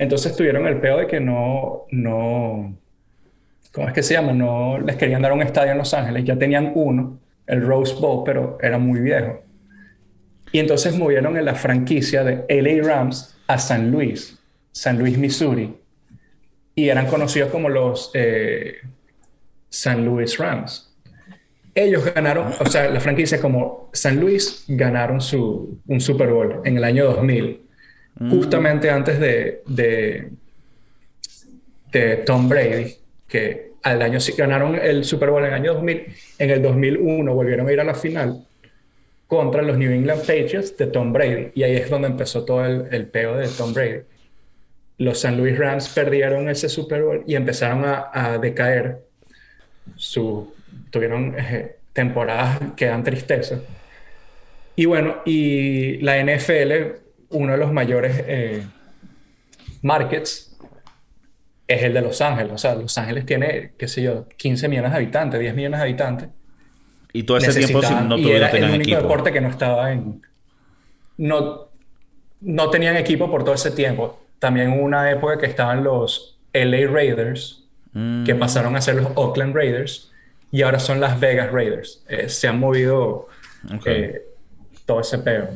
[0.00, 2.74] Entonces tuvieron el peo de que no, no,
[3.70, 4.32] ¿cómo es que se llama?
[4.32, 8.22] No les querían dar un estadio en Los Ángeles, ya tenían uno, el Rose Bowl,
[8.24, 9.42] pero era muy viejo.
[10.52, 14.38] Y entonces movieron en la franquicia de LA Rams a San Luis,
[14.72, 15.76] San Luis, Missouri,
[16.74, 18.76] y eran conocidos como los eh,
[19.68, 20.96] San Luis Rams.
[21.74, 26.78] Ellos ganaron, o sea, la franquicia como San Luis ganaron su, un Super Bowl en
[26.78, 27.66] el año 2000,
[28.28, 30.30] justamente antes de, de,
[31.90, 32.94] de Tom Brady,
[33.26, 36.06] que al año ganaron el Super Bowl en el año 2000,
[36.38, 38.44] en el 2001 volvieron a ir a la final
[39.26, 42.88] contra los New England Patriots de Tom Brady, y ahí es donde empezó todo el,
[42.90, 44.00] el peo de Tom Brady.
[44.98, 48.98] Los San Luis Rams perdieron ese Super Bowl y empezaron a, a decaer.
[49.96, 50.52] Su,
[50.90, 53.60] tuvieron eh, temporadas que dan tristeza.
[54.76, 57.00] Y bueno, y la NFL,
[57.30, 58.64] uno de los mayores eh,
[59.82, 60.56] markets
[61.66, 62.52] es el de Los Ángeles.
[62.52, 65.84] O sea, Los Ángeles tiene, qué sé yo, 15 millones de habitantes, 10 millones de
[65.84, 66.28] habitantes.
[67.12, 69.00] Y todo ese tiempo Necesitaban- no y tuvieron era el único equipo.
[69.02, 70.22] deporte que no estaba en...
[71.18, 71.68] No,
[72.40, 74.20] no tenían equipo por todo ese tiempo.
[74.38, 77.56] También hubo una época que estaban los LA Raiders,
[77.92, 78.22] Mm.
[78.24, 80.12] que pasaron a ser los Oakland Raiders,
[80.52, 82.04] y ahora son las Vegas Raiders.
[82.08, 83.26] Eh, se han movido
[83.84, 84.22] eh,
[84.86, 85.48] todo ese peo.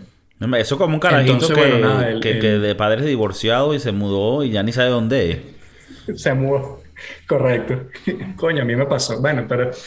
[0.58, 3.74] Eso como un carajito Entonces, que, bueno, nada, el- que- el- que de padres divorciados
[3.76, 5.38] y se mudó y ya ni sabe dónde es.
[6.22, 6.82] Se mudó.
[7.26, 7.88] Correcto.
[8.36, 9.20] Coño, a mí me pasó.
[9.20, 9.70] Bueno, pero.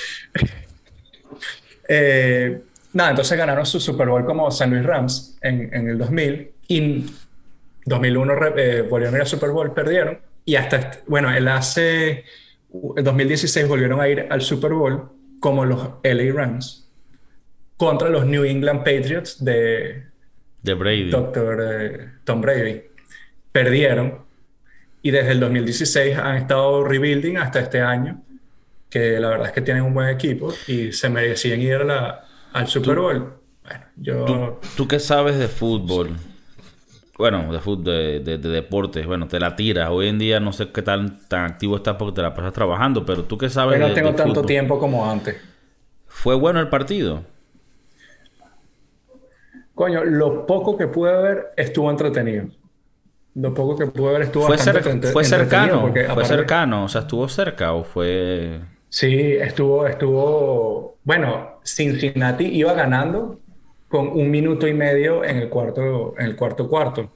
[1.89, 2.61] Eh,
[2.93, 7.05] nada, entonces ganaron su Super Bowl como San Luis Rams en, en el 2000 y
[7.85, 12.25] 2001 re- eh, volvieron a ir al Super Bowl, perdieron y hasta, bueno, el hace,
[12.97, 16.89] el 2016 volvieron a ir al Super Bowl como los LA Rams
[17.77, 20.06] contra los New England Patriots de,
[20.67, 21.09] De Brady.
[21.09, 22.81] Doctor eh, Tom Brady.
[23.51, 24.19] Perdieron
[25.01, 28.21] y desde el 2016 han estado rebuilding hasta este año,
[28.89, 32.25] que la verdad es que tienen un buen equipo y se merecían ir a la-
[32.53, 33.33] al Super Bowl.
[33.63, 34.25] Bueno, yo...
[34.25, 36.11] ¿Tú, tú qué sabes de fútbol?
[37.17, 39.05] Bueno, de fútbol, de, de- de deportes.
[39.07, 39.89] Bueno, te la tiras.
[39.91, 43.05] Hoy en día no sé qué tan, tan activo estás porque te la pasas trabajando,
[43.05, 44.45] pero tú qué sabes Yo no de, tengo tanto fútbol?
[44.45, 45.35] tiempo como antes.
[46.07, 47.23] ¿Fue bueno el partido?
[49.77, 52.47] Coño, lo poco que pude ver estuvo entretenido.
[53.35, 55.81] Lo poco que pude ver estuvo ¿Fue, bastante cer- entre- fue cercano?
[55.81, 56.85] porque ¿Fue aparte- cercano?
[56.85, 58.59] O sea, ¿estuvo cerca o fue...?
[58.89, 63.39] Sí, estuvo, estuvo, bueno, Cincinnati iba ganando
[63.87, 67.11] con un minuto y medio en el cuarto, en el cuarto cuarto.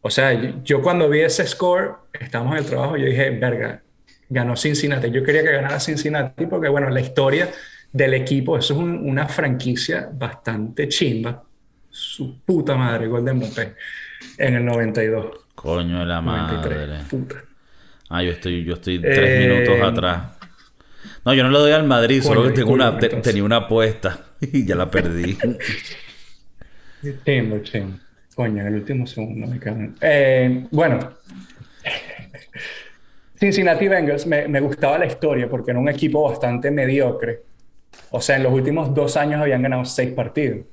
[0.00, 3.82] O sea, yo, cuando vi ese score, estábamos en el trabajo, yo dije, verga,
[4.28, 5.10] ganó Cincinnati.
[5.10, 7.48] Yo quería que ganara Cincinnati porque, bueno, la historia
[7.92, 11.42] del equipo, eso es un- una franquicia bastante chimba.
[11.96, 13.74] Su puta madre, Golden Bote,
[14.38, 15.26] en el 92.
[15.54, 16.88] Coño de la 93.
[16.88, 17.04] madre.
[17.08, 17.36] Puta.
[18.08, 20.22] Ah, yo estoy, yo estoy tres Eh, minutos atrás.
[21.24, 24.18] No, yo no le doy al Madrid, solo que tengo una, te- tenía una apuesta
[24.40, 25.38] y ya la perdí.
[27.24, 27.98] Chimbo, chimbo.
[28.34, 29.94] Coño, en el último segundo me cagan.
[30.00, 30.98] Eh, bueno,
[33.38, 37.42] Cincinnati Bengals me, me gustaba la historia porque era un equipo bastante mediocre.
[38.10, 40.66] O sea, en los últimos dos años habían ganado seis partidos.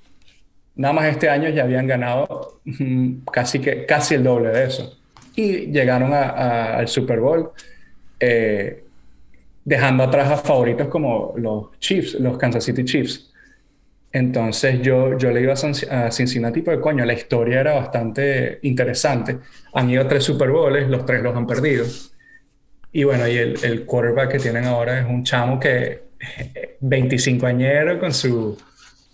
[0.82, 4.98] Nada más este año ya habían ganado mm, casi, que, casi el doble de eso.
[5.36, 7.52] Y llegaron a- a- al Super Bowl
[8.20, 8.84] eh,
[9.64, 13.32] dejando atrás a favoritos como los Chiefs, los Kansas City Chiefs.
[14.14, 19.38] Entonces yo, yo le iba a Cincinnati porque, coño, la historia era bastante interesante.
[19.74, 21.86] Han ido tres Super Bowls, los tres los han perdido.
[22.92, 26.02] Y bueno, y el, el quarterback que tienen ahora es un chamo que
[26.82, 28.58] 25 añero con su,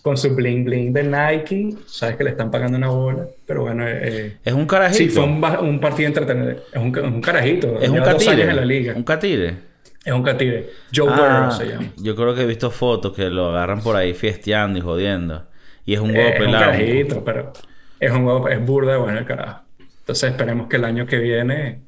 [0.02, 1.74] con su bling bling de Nike.
[1.86, 3.84] Sabes que le están pagando una bola, pero bueno.
[3.86, 4.98] Eh, es un carajito.
[4.98, 6.50] Sí, fue un, un partido entretenido.
[6.72, 7.78] Es un, un carajito.
[7.80, 8.42] Es un catire.
[8.42, 8.94] en la liga.
[8.96, 9.68] Un catire.
[10.04, 10.70] Es un catire.
[10.94, 11.92] Joe ah, se llama.
[11.96, 15.46] Yo creo que he visto fotos que lo agarran por ahí fiesteando y jodiendo.
[15.84, 16.72] Y es un huevo pelado.
[16.72, 17.52] Es un carajito, pero
[18.00, 19.62] es un huevo, es burda de bueno el carajo.
[20.00, 21.80] Entonces esperemos que el año que viene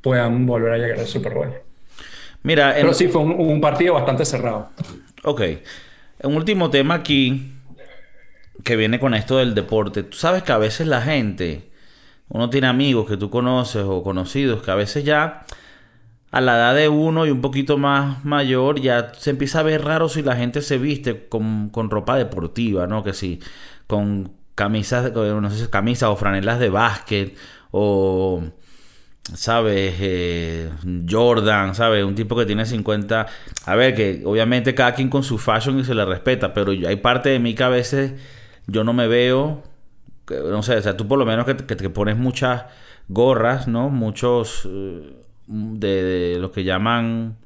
[0.00, 1.52] puedan volver a llegar al Super Bowl.
[2.42, 4.68] Mira, pero sí fue un, partido bastante cerrado.
[5.24, 5.40] Ok.
[6.24, 7.52] Un último tema aquí
[8.62, 10.02] que viene con esto del deporte.
[10.02, 11.70] Tú sabes que a veces la gente,
[12.28, 15.44] uno tiene amigos que tú conoces o conocidos que a veces ya
[16.30, 19.84] a la edad de uno y un poquito más mayor, ya se empieza a ver
[19.84, 23.04] raro si la gente se viste con, ropa deportiva, ¿no?
[23.04, 23.40] Que si
[23.86, 27.36] con camisas, no sé, camisas o franelas de básquet
[27.70, 28.42] o,
[29.32, 29.94] ¿sabes?
[30.00, 30.70] Eh,
[31.08, 32.04] Jordan, ¿sabes?
[32.04, 33.26] Un tipo que tiene 50...
[33.64, 36.96] A ver, que obviamente cada quien con su fashion y se le respeta, pero hay
[36.96, 38.12] parte de mí que a veces
[38.66, 39.62] yo no me veo...
[40.28, 42.64] no sé, o sea, tú por lo menos que, te pones muchas
[43.08, 43.88] gorras, ¿no?
[43.88, 44.66] Muchos...
[44.66, 47.36] Eh, de, lo que llaman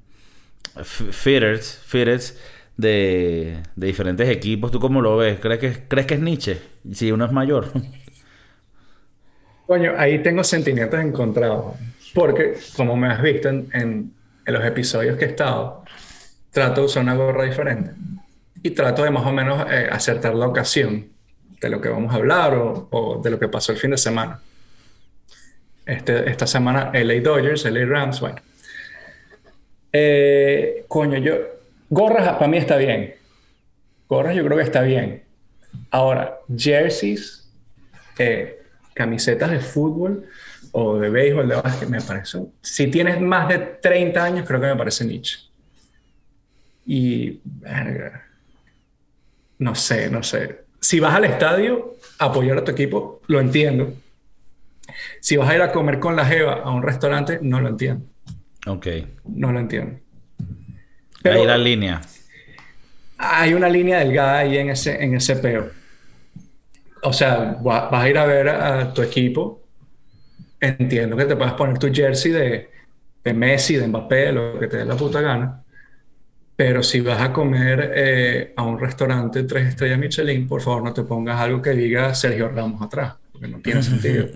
[0.84, 2.38] fitters, fitters
[2.76, 4.70] de, de, diferentes equipos.
[4.70, 5.40] ¿Tú cómo lo ves?
[5.40, 6.60] ¿Crees que, ¿Crees que es Nietzsche?
[6.92, 7.72] Si uno es mayor.
[9.68, 11.76] Coño, ahí tengo sentimientos encontrados.
[12.14, 14.14] Porque, como me has visto en, en,
[14.46, 15.84] los episodios que he estado,
[16.50, 17.90] trato de usar una gorra diferente.
[18.62, 21.08] Y trato de más o menos eh, acertar la ocasión
[21.60, 24.40] de lo que vamos a hablar o, de lo que pasó el fin de semana.
[25.84, 28.36] Este, esta semana LA Dodgers, LA Rams, bueno.
[29.92, 31.34] Eh, coño, yo,
[31.90, 33.16] gorras para mí está bien.
[34.08, 35.24] Gorras yo creo que está bien.
[35.90, 37.50] Ahora, jerseys,
[38.18, 38.57] eh,
[38.98, 40.26] camisetas de fútbol
[40.72, 42.40] o de béisbol, de básquet, me parece.
[42.60, 45.38] Si tienes más de 30 años, creo que me parece niche.
[46.84, 47.40] Y,
[49.58, 50.64] no sé, no sé.
[50.80, 53.94] Si vas al estadio, apoyar a tu equipo, lo entiendo
[55.20, 58.04] si vas a ir a comer con la Jeva a un restaurante, no lo entiendo.
[58.66, 58.86] Ok.
[59.24, 59.98] No lo entiendo.
[61.22, 62.00] Pero hay la línea.
[63.18, 65.70] Hay una línea delgada ahí en ese, en ese peo.
[67.02, 69.62] O sea, vas a ir a ver a tu equipo.
[70.60, 72.70] Entiendo que te puedes poner tu jersey de,
[73.22, 75.62] de Messi, de Mbappé, lo que te dé la puta gana.
[76.56, 80.92] Pero si vas a comer eh, a un restaurante tres estrellas Michelin, por favor no
[80.92, 84.26] te pongas algo que diga Sergio Ramos atrás, porque no tiene sentido.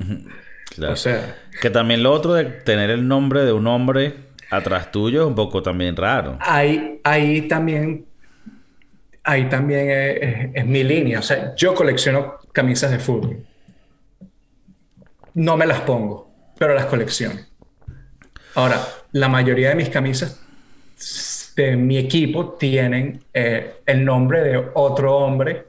[0.89, 4.15] O sea, que también lo otro de tener el nombre de un hombre
[4.51, 6.39] atrás tuyo es un poco también raro.
[6.41, 8.07] Ahí, ahí también,
[9.25, 11.19] ahí también es, mi línea.
[11.19, 13.45] O sea, yo colecciono camisas de fútbol.
[15.35, 17.41] No me las pongo, pero las colecciono.
[18.55, 18.81] Ahora,
[19.13, 20.41] la mayoría de mis camisas
[21.57, 25.67] de mi equipo tienen eh, el nombre de otro hombre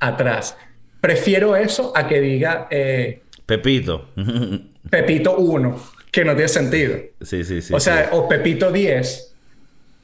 [0.00, 0.56] atrás.
[1.00, 4.10] Prefiero eso a que diga eh, Pepito.
[4.90, 6.98] Pepito 1, que no tiene sentido.
[7.20, 7.72] Sí, sí, sí.
[7.74, 9.34] O sea, o Pepito 10.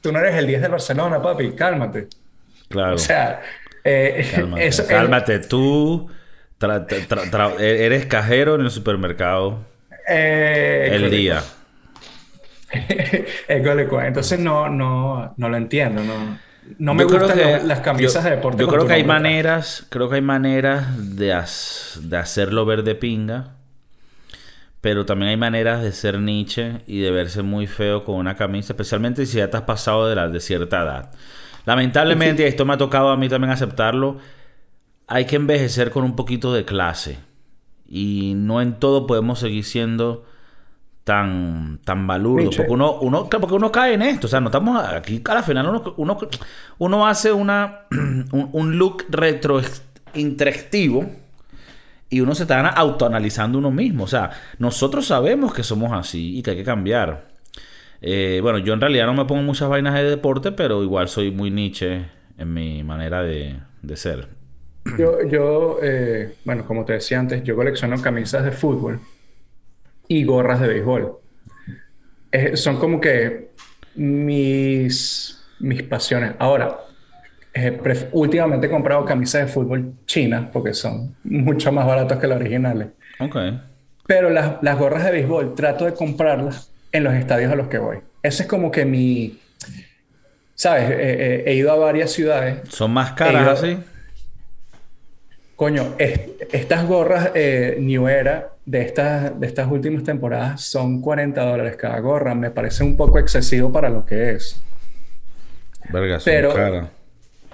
[0.01, 2.07] Tú no eres el 10 de Barcelona, papi, cálmate.
[2.69, 2.95] Claro.
[2.95, 3.41] O sea,
[3.85, 5.39] eh, cálmate, eso, cálmate.
[5.39, 6.09] tú
[7.59, 9.65] eres cajero en el supermercado
[10.07, 11.43] eh, el día.
[13.47, 16.45] Entonces no, no, no lo entiendo, no.
[16.79, 18.59] No me gustan las camisas de deporte.
[18.59, 21.39] Yo creo que hay maneras, creo que hay maneras de,
[22.01, 23.51] de hacerlo ver de pinga.
[24.81, 28.73] Pero también hay maneras de ser Nietzsche y de verse muy feo con una camisa,
[28.73, 31.11] especialmente si ya te has pasado de, la, de cierta edad.
[31.65, 34.17] Lamentablemente, y esto me ha tocado a mí también aceptarlo,
[35.07, 37.19] hay que envejecer con un poquito de clase.
[37.87, 40.25] Y no en todo podemos seguir siendo
[41.05, 42.49] tan, tan balurdo.
[42.49, 44.27] Porque uno, uno, porque uno cae en esto.
[44.27, 45.67] O sea, no estamos aquí a la final.
[45.97, 46.19] Uno,
[46.79, 47.81] uno, hace una,
[48.31, 49.61] un, look retro
[50.15, 51.05] interactivo
[52.09, 54.03] y uno se está autoanalizando uno mismo.
[54.03, 57.34] O sea, nosotros sabemos que somos así y que hay que cambiar.
[58.07, 61.31] Eh, bueno, yo en realidad no me pongo muchas vainas de deporte, pero igual soy
[61.31, 62.05] muy niche
[62.37, 64.27] en mi manera de, de ser.
[64.95, 68.99] Yo, yo eh, bueno, como te decía antes, yo colecciono camisas de fútbol
[70.07, 71.13] y gorras de béisbol.
[72.53, 73.49] son como que
[73.95, 76.33] mis, mis pasiones.
[76.37, 76.77] Ahora,
[77.55, 77.81] eh,
[78.11, 82.89] últimamente he comprado camisas de fútbol chinas porque son mucho más baratas que las originales.
[83.19, 83.35] Ok.
[84.05, 87.77] Pero las, las gorras de béisbol trato de comprarlas en los estadios a los que
[87.77, 87.99] voy.
[88.23, 89.39] Ese es como que mi,
[90.53, 90.89] ¿sabes?
[90.89, 92.59] he ido a varias ciudades.
[92.69, 93.77] ¿Son más caras así?
[95.55, 101.77] Coño, estas gorras eh, New Era de estas, de estas últimas temporadas son 40 dólares
[101.77, 102.35] cada gorra.
[102.35, 104.61] Me parece un poco excesivo para lo que es.
[105.89, 106.89] Verga, son pero,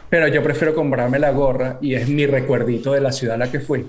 [0.09, 3.51] pero yo prefiero comprarme la gorra y es mi recuerdito de la ciudad a la
[3.51, 3.87] que fui.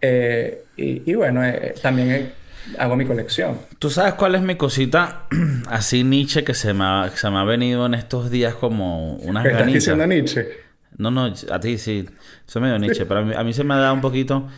[0.00, 2.32] Eh, y, bueno, eh, también
[2.78, 3.58] hago mi colección.
[3.78, 5.26] ¿Tú sabes cuál es mi cosita
[5.68, 9.46] así Nietzsche que se me ha, se me ha venido en estos días como unas
[9.46, 10.48] ¿Estás diciendo Nietzsche?
[10.96, 12.08] No, no, a ti sí.
[12.46, 14.48] Soy medio Nietzsche, pero a mí, se me ha dado un poquito...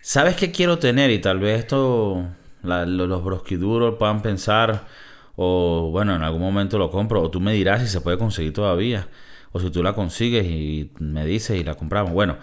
[0.00, 1.10] ¿Sabes qué quiero tener?
[1.10, 2.28] Y tal vez esto
[2.62, 4.86] los brosquiduros puedan pensar,
[5.34, 8.52] o bueno, en algún momento lo compro, o tú me dirás si se puede conseguir
[8.52, 9.08] todavía,
[9.52, 12.12] o si tú la consigues y me dices y la compramos.
[12.12, 12.38] Bueno,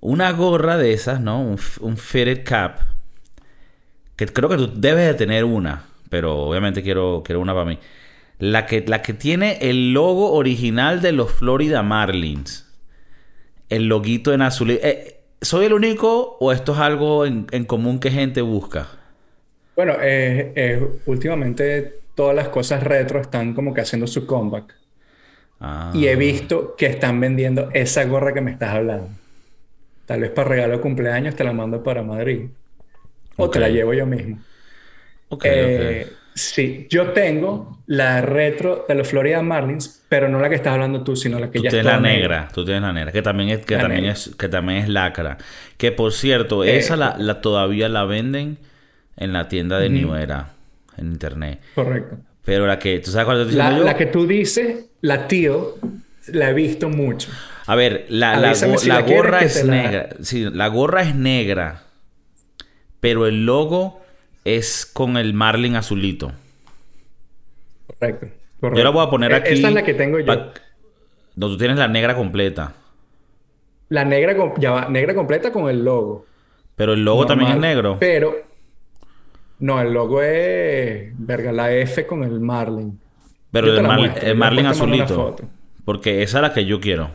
[0.00, 1.40] una gorra de esas, ¿no?
[1.40, 2.80] Un, un fitted cap,
[4.16, 7.78] que creo que tú debes de tener una, pero obviamente quiero, quiero una para mí.
[8.38, 12.68] La que, la que tiene el logo original de los Florida Marlins.
[13.68, 14.70] El loguito en azul.
[14.70, 18.88] Eh, ¿Soy el único o esto es algo en, común que gente busca?
[19.76, 19.94] Bueno,
[21.06, 24.74] últimamente todas las cosas retro están como que haciendo su comeback.
[25.94, 26.16] Y he ah.
[26.16, 29.08] visto que están vendiendo esa gorra que me estás hablando.
[30.06, 32.48] Tal vez para regalo de cumpleaños te la mando para Madrid.
[33.36, 34.38] O te la llevo yo mismo.
[35.28, 40.56] Ok, eh, Sí, yo tengo la retro de los Florida Marlins, pero no la que
[40.56, 42.48] estás hablando tú, sino la que tú ya tienes la negra.
[42.52, 45.38] Tú tienes la negra, que también es, que también es, que también es lacra.
[45.76, 48.58] Que por cierto, eh, esa la, todavía la venden
[49.16, 50.48] en la tienda de New Era,
[50.96, 51.60] en internet.
[51.76, 52.16] Correcto.
[52.44, 55.76] Pero la que, ¿tú sabes cuál estoy la, La que tú dices, la tío,
[56.32, 57.30] la he visto mucho.
[57.66, 60.08] A ver, la, la, gorra es negra.
[60.20, 61.83] Sí, la gorra es negra.
[63.04, 64.00] Pero el logo
[64.46, 66.32] es con el marlin azulito.
[67.86, 68.28] Correcto.
[68.62, 69.52] Yo la voy a poner e, aquí.
[69.52, 70.34] Esta es la que tengo yo.
[71.36, 72.72] No, tú tienes la negra completa.
[73.90, 76.24] La negra, ya va, negra completa con el logo.
[76.76, 77.98] Pero el logo también es negro.
[78.00, 78.36] Pero.
[79.58, 81.12] No, el logo es.
[81.18, 82.98] Verga, la F con el Marlin.
[83.50, 85.36] Pero el, Marlin azulito.
[85.84, 87.10] Porque esa es la que yo quiero.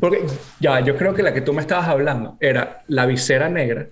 [0.00, 0.24] Porque,
[0.58, 3.88] ya, yo creo que la que tú me estabas hablando era la visera negra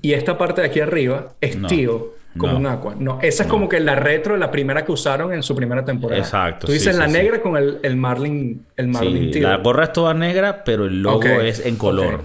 [0.00, 2.94] y esta parte de aquí arriba es tío, como un aqua.
[2.98, 6.20] No, esa es como que la retro, la primera que usaron en su primera temporada.
[6.20, 6.66] Exacto.
[6.66, 9.48] Tú dices la negra con el, el Marlin, el Marlin tío.
[9.48, 12.22] La gorra es toda negra, pero el logo es en color.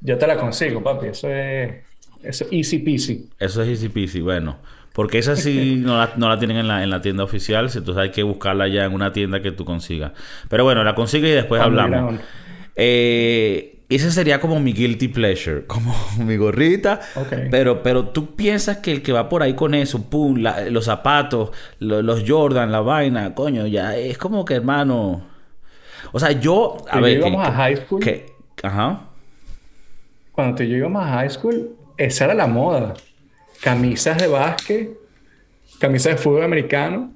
[0.00, 1.08] Yo te la consigo, papi.
[1.08, 1.74] Eso es,
[2.22, 3.28] eso es easy peasy.
[3.38, 4.58] Eso es easy peasy, bueno.
[4.92, 7.96] Porque esa sí no la, no la tienen en la, en la, tienda oficial, entonces
[7.96, 10.12] hay que buscarla ya en una tienda que tú consigas.
[10.48, 12.20] Pero bueno, la consigues y después hablamos.
[12.74, 17.00] Eh, ese sería como mi guilty pleasure, como mi gorrita.
[17.50, 21.50] Pero, pero tú piensas que el que va por ahí con eso, pum, los zapatos,
[21.78, 25.26] los Jordan, la vaina, coño, ya es como que hermano.
[26.12, 26.78] O sea, yo.
[26.90, 27.18] A ver.
[27.18, 28.04] íbamos a high school.
[28.62, 29.02] ajá.
[30.32, 32.94] Cuando te yo a high school, esa era la moda.
[33.62, 34.90] Camisas de básquet,
[35.78, 37.12] camisas de fútbol americano.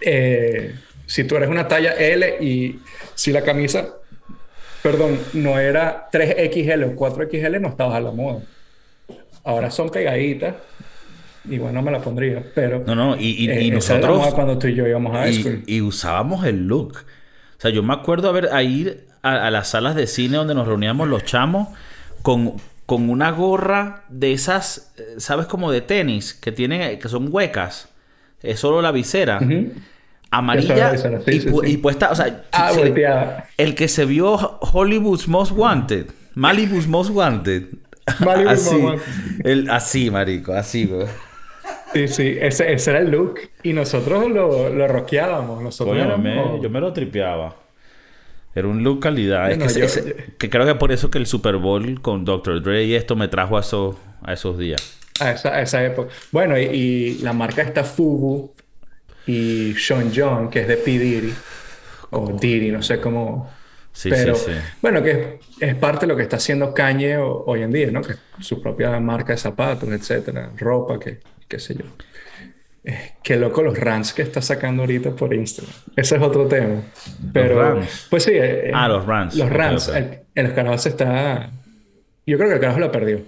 [0.00, 0.74] Eh,
[1.06, 2.80] si tú eres una talla L y
[3.14, 3.94] si la camisa
[4.86, 8.42] perdón, no era 3XL o 4XL, no estabas a la moda.
[9.42, 10.54] Ahora son pegaditas.
[11.44, 12.84] Y bueno, me la pondría, pero...
[12.86, 14.32] No, no, y, y, eh, nosotros...
[14.34, 16.98] cuando tú y yo íbamos a y, y usábamos el look.
[16.98, 20.54] O sea, yo me acuerdo a, ver, a ir a, las salas de cine donde
[20.54, 21.68] nos reuníamos los chamos
[22.22, 25.46] con, con una gorra de esas, eh, ¿sabes?
[25.46, 27.88] Como de tenis, que tienen, que son huecas.
[28.40, 29.40] Es solo la visera
[30.30, 30.92] amarilla
[31.64, 37.64] y, puesta, o sea, ah, el que se vio Hollywood's Most Wanted, Malibu's Most Wanted.
[38.20, 39.04] Malibu's así, Most
[39.44, 41.06] El, así, marico, así, güey.
[41.92, 43.40] Sí, sí, ese, ese, era el look.
[43.62, 45.62] Y nosotros lo, lo rockeábamos.
[45.62, 45.96] Nosotros
[46.62, 47.54] yo me lo tripeaba.
[48.56, 49.50] Era un look calidad.
[49.50, 50.02] es
[50.38, 52.62] que, creo que por eso que el Super Bowl con Dr.
[52.62, 54.98] Dre y esto me trajo a esos, a esos días.
[55.20, 56.10] A esa, esa época.
[56.32, 58.54] Bueno, y, y, la marca está Fubu
[59.26, 60.98] y Sean John, que es de P.
[60.98, 61.34] Diddy,
[62.10, 63.50] o Diddy, no sé cómo.
[63.92, 64.58] Sí, Pero, sí, sí.
[64.82, 68.02] bueno, que es, parte de lo que está haciendo Kanye hoy en día, ¿no?
[68.02, 71.84] Que su propia marca de zapatos, etcétera, ropa, que, qué sé yo.
[72.84, 75.74] Eh, qué loco los rants que está sacando ahorita por Instagram.
[75.96, 76.82] Ese es otro tema.
[77.32, 78.32] Pero, pues sí.
[78.34, 79.34] Eh, ah, los rants.
[79.34, 79.88] Los rants.
[79.88, 81.50] El, el carajo se está.
[82.26, 83.22] Yo creo que el carajo lo perdió.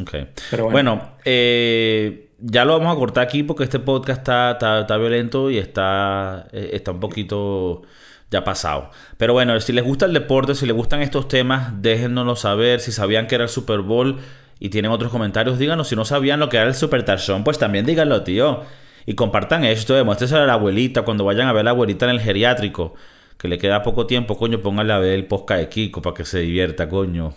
[0.00, 0.12] Ok.
[0.50, 4.96] Pero bueno, bueno eh ya lo vamos a cortar aquí porque este podcast está, está,
[4.96, 7.82] violento y está, eh, está un poquito
[8.30, 8.90] ya pasado.
[9.16, 12.80] Pero bueno, si les gusta el deporte, si les gustan estos temas, déjennoslo saber.
[12.80, 14.18] Si sabían que era el Super Bowl
[14.58, 17.58] y tienen otros comentarios, díganos si no sabían lo que era el Super Tarzón, pues
[17.58, 18.62] también díganlo, tío.
[19.06, 22.12] Y compartan esto, demuéstreselo a la abuelita cuando vayan a ver a la abuelita en
[22.12, 22.94] el geriátrico,
[23.38, 26.24] que le queda poco tiempo, coño, pónganle a ver el podcast de Kiko para que
[26.24, 27.34] se divierta, coño.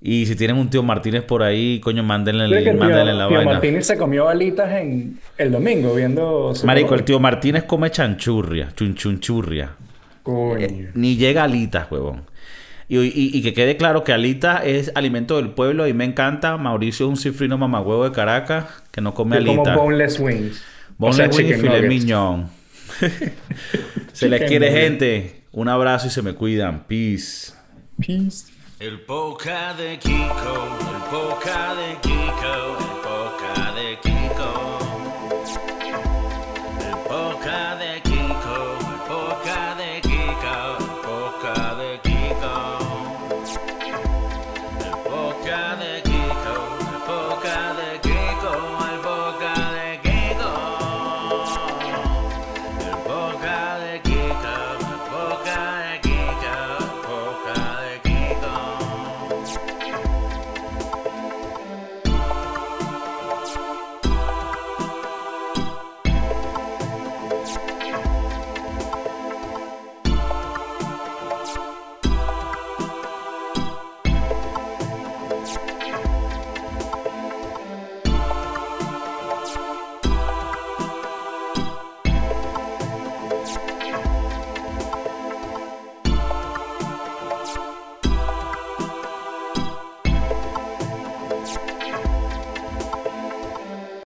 [0.00, 3.96] Y si tienen un tío Martínez por ahí, coño, mándenle, mándenle la tío Martínez se
[3.96, 6.52] comió alitas en el domingo viendo...
[6.64, 9.72] Marico, el tío Martínez come chanchurria, chunchunchurria.
[10.22, 10.58] Coño.
[10.58, 12.22] Eh, ni llega alitas, huevón.
[12.90, 16.56] Y, que quede claro que alita es alimento del pueblo y me encanta.
[16.56, 19.74] Mauricio es un cifrino mamagüevo de Caracas que no come alita.
[19.74, 20.62] Como boneless wings.
[20.96, 22.48] Boneless wings y filet miñón.
[24.12, 25.42] se les quiere, gente.
[25.52, 26.84] Un abrazo y se me cuidan.
[26.88, 27.52] Peace.
[27.98, 28.57] Peace.
[28.80, 32.27] El poca de Kiko, el poca de Kiko,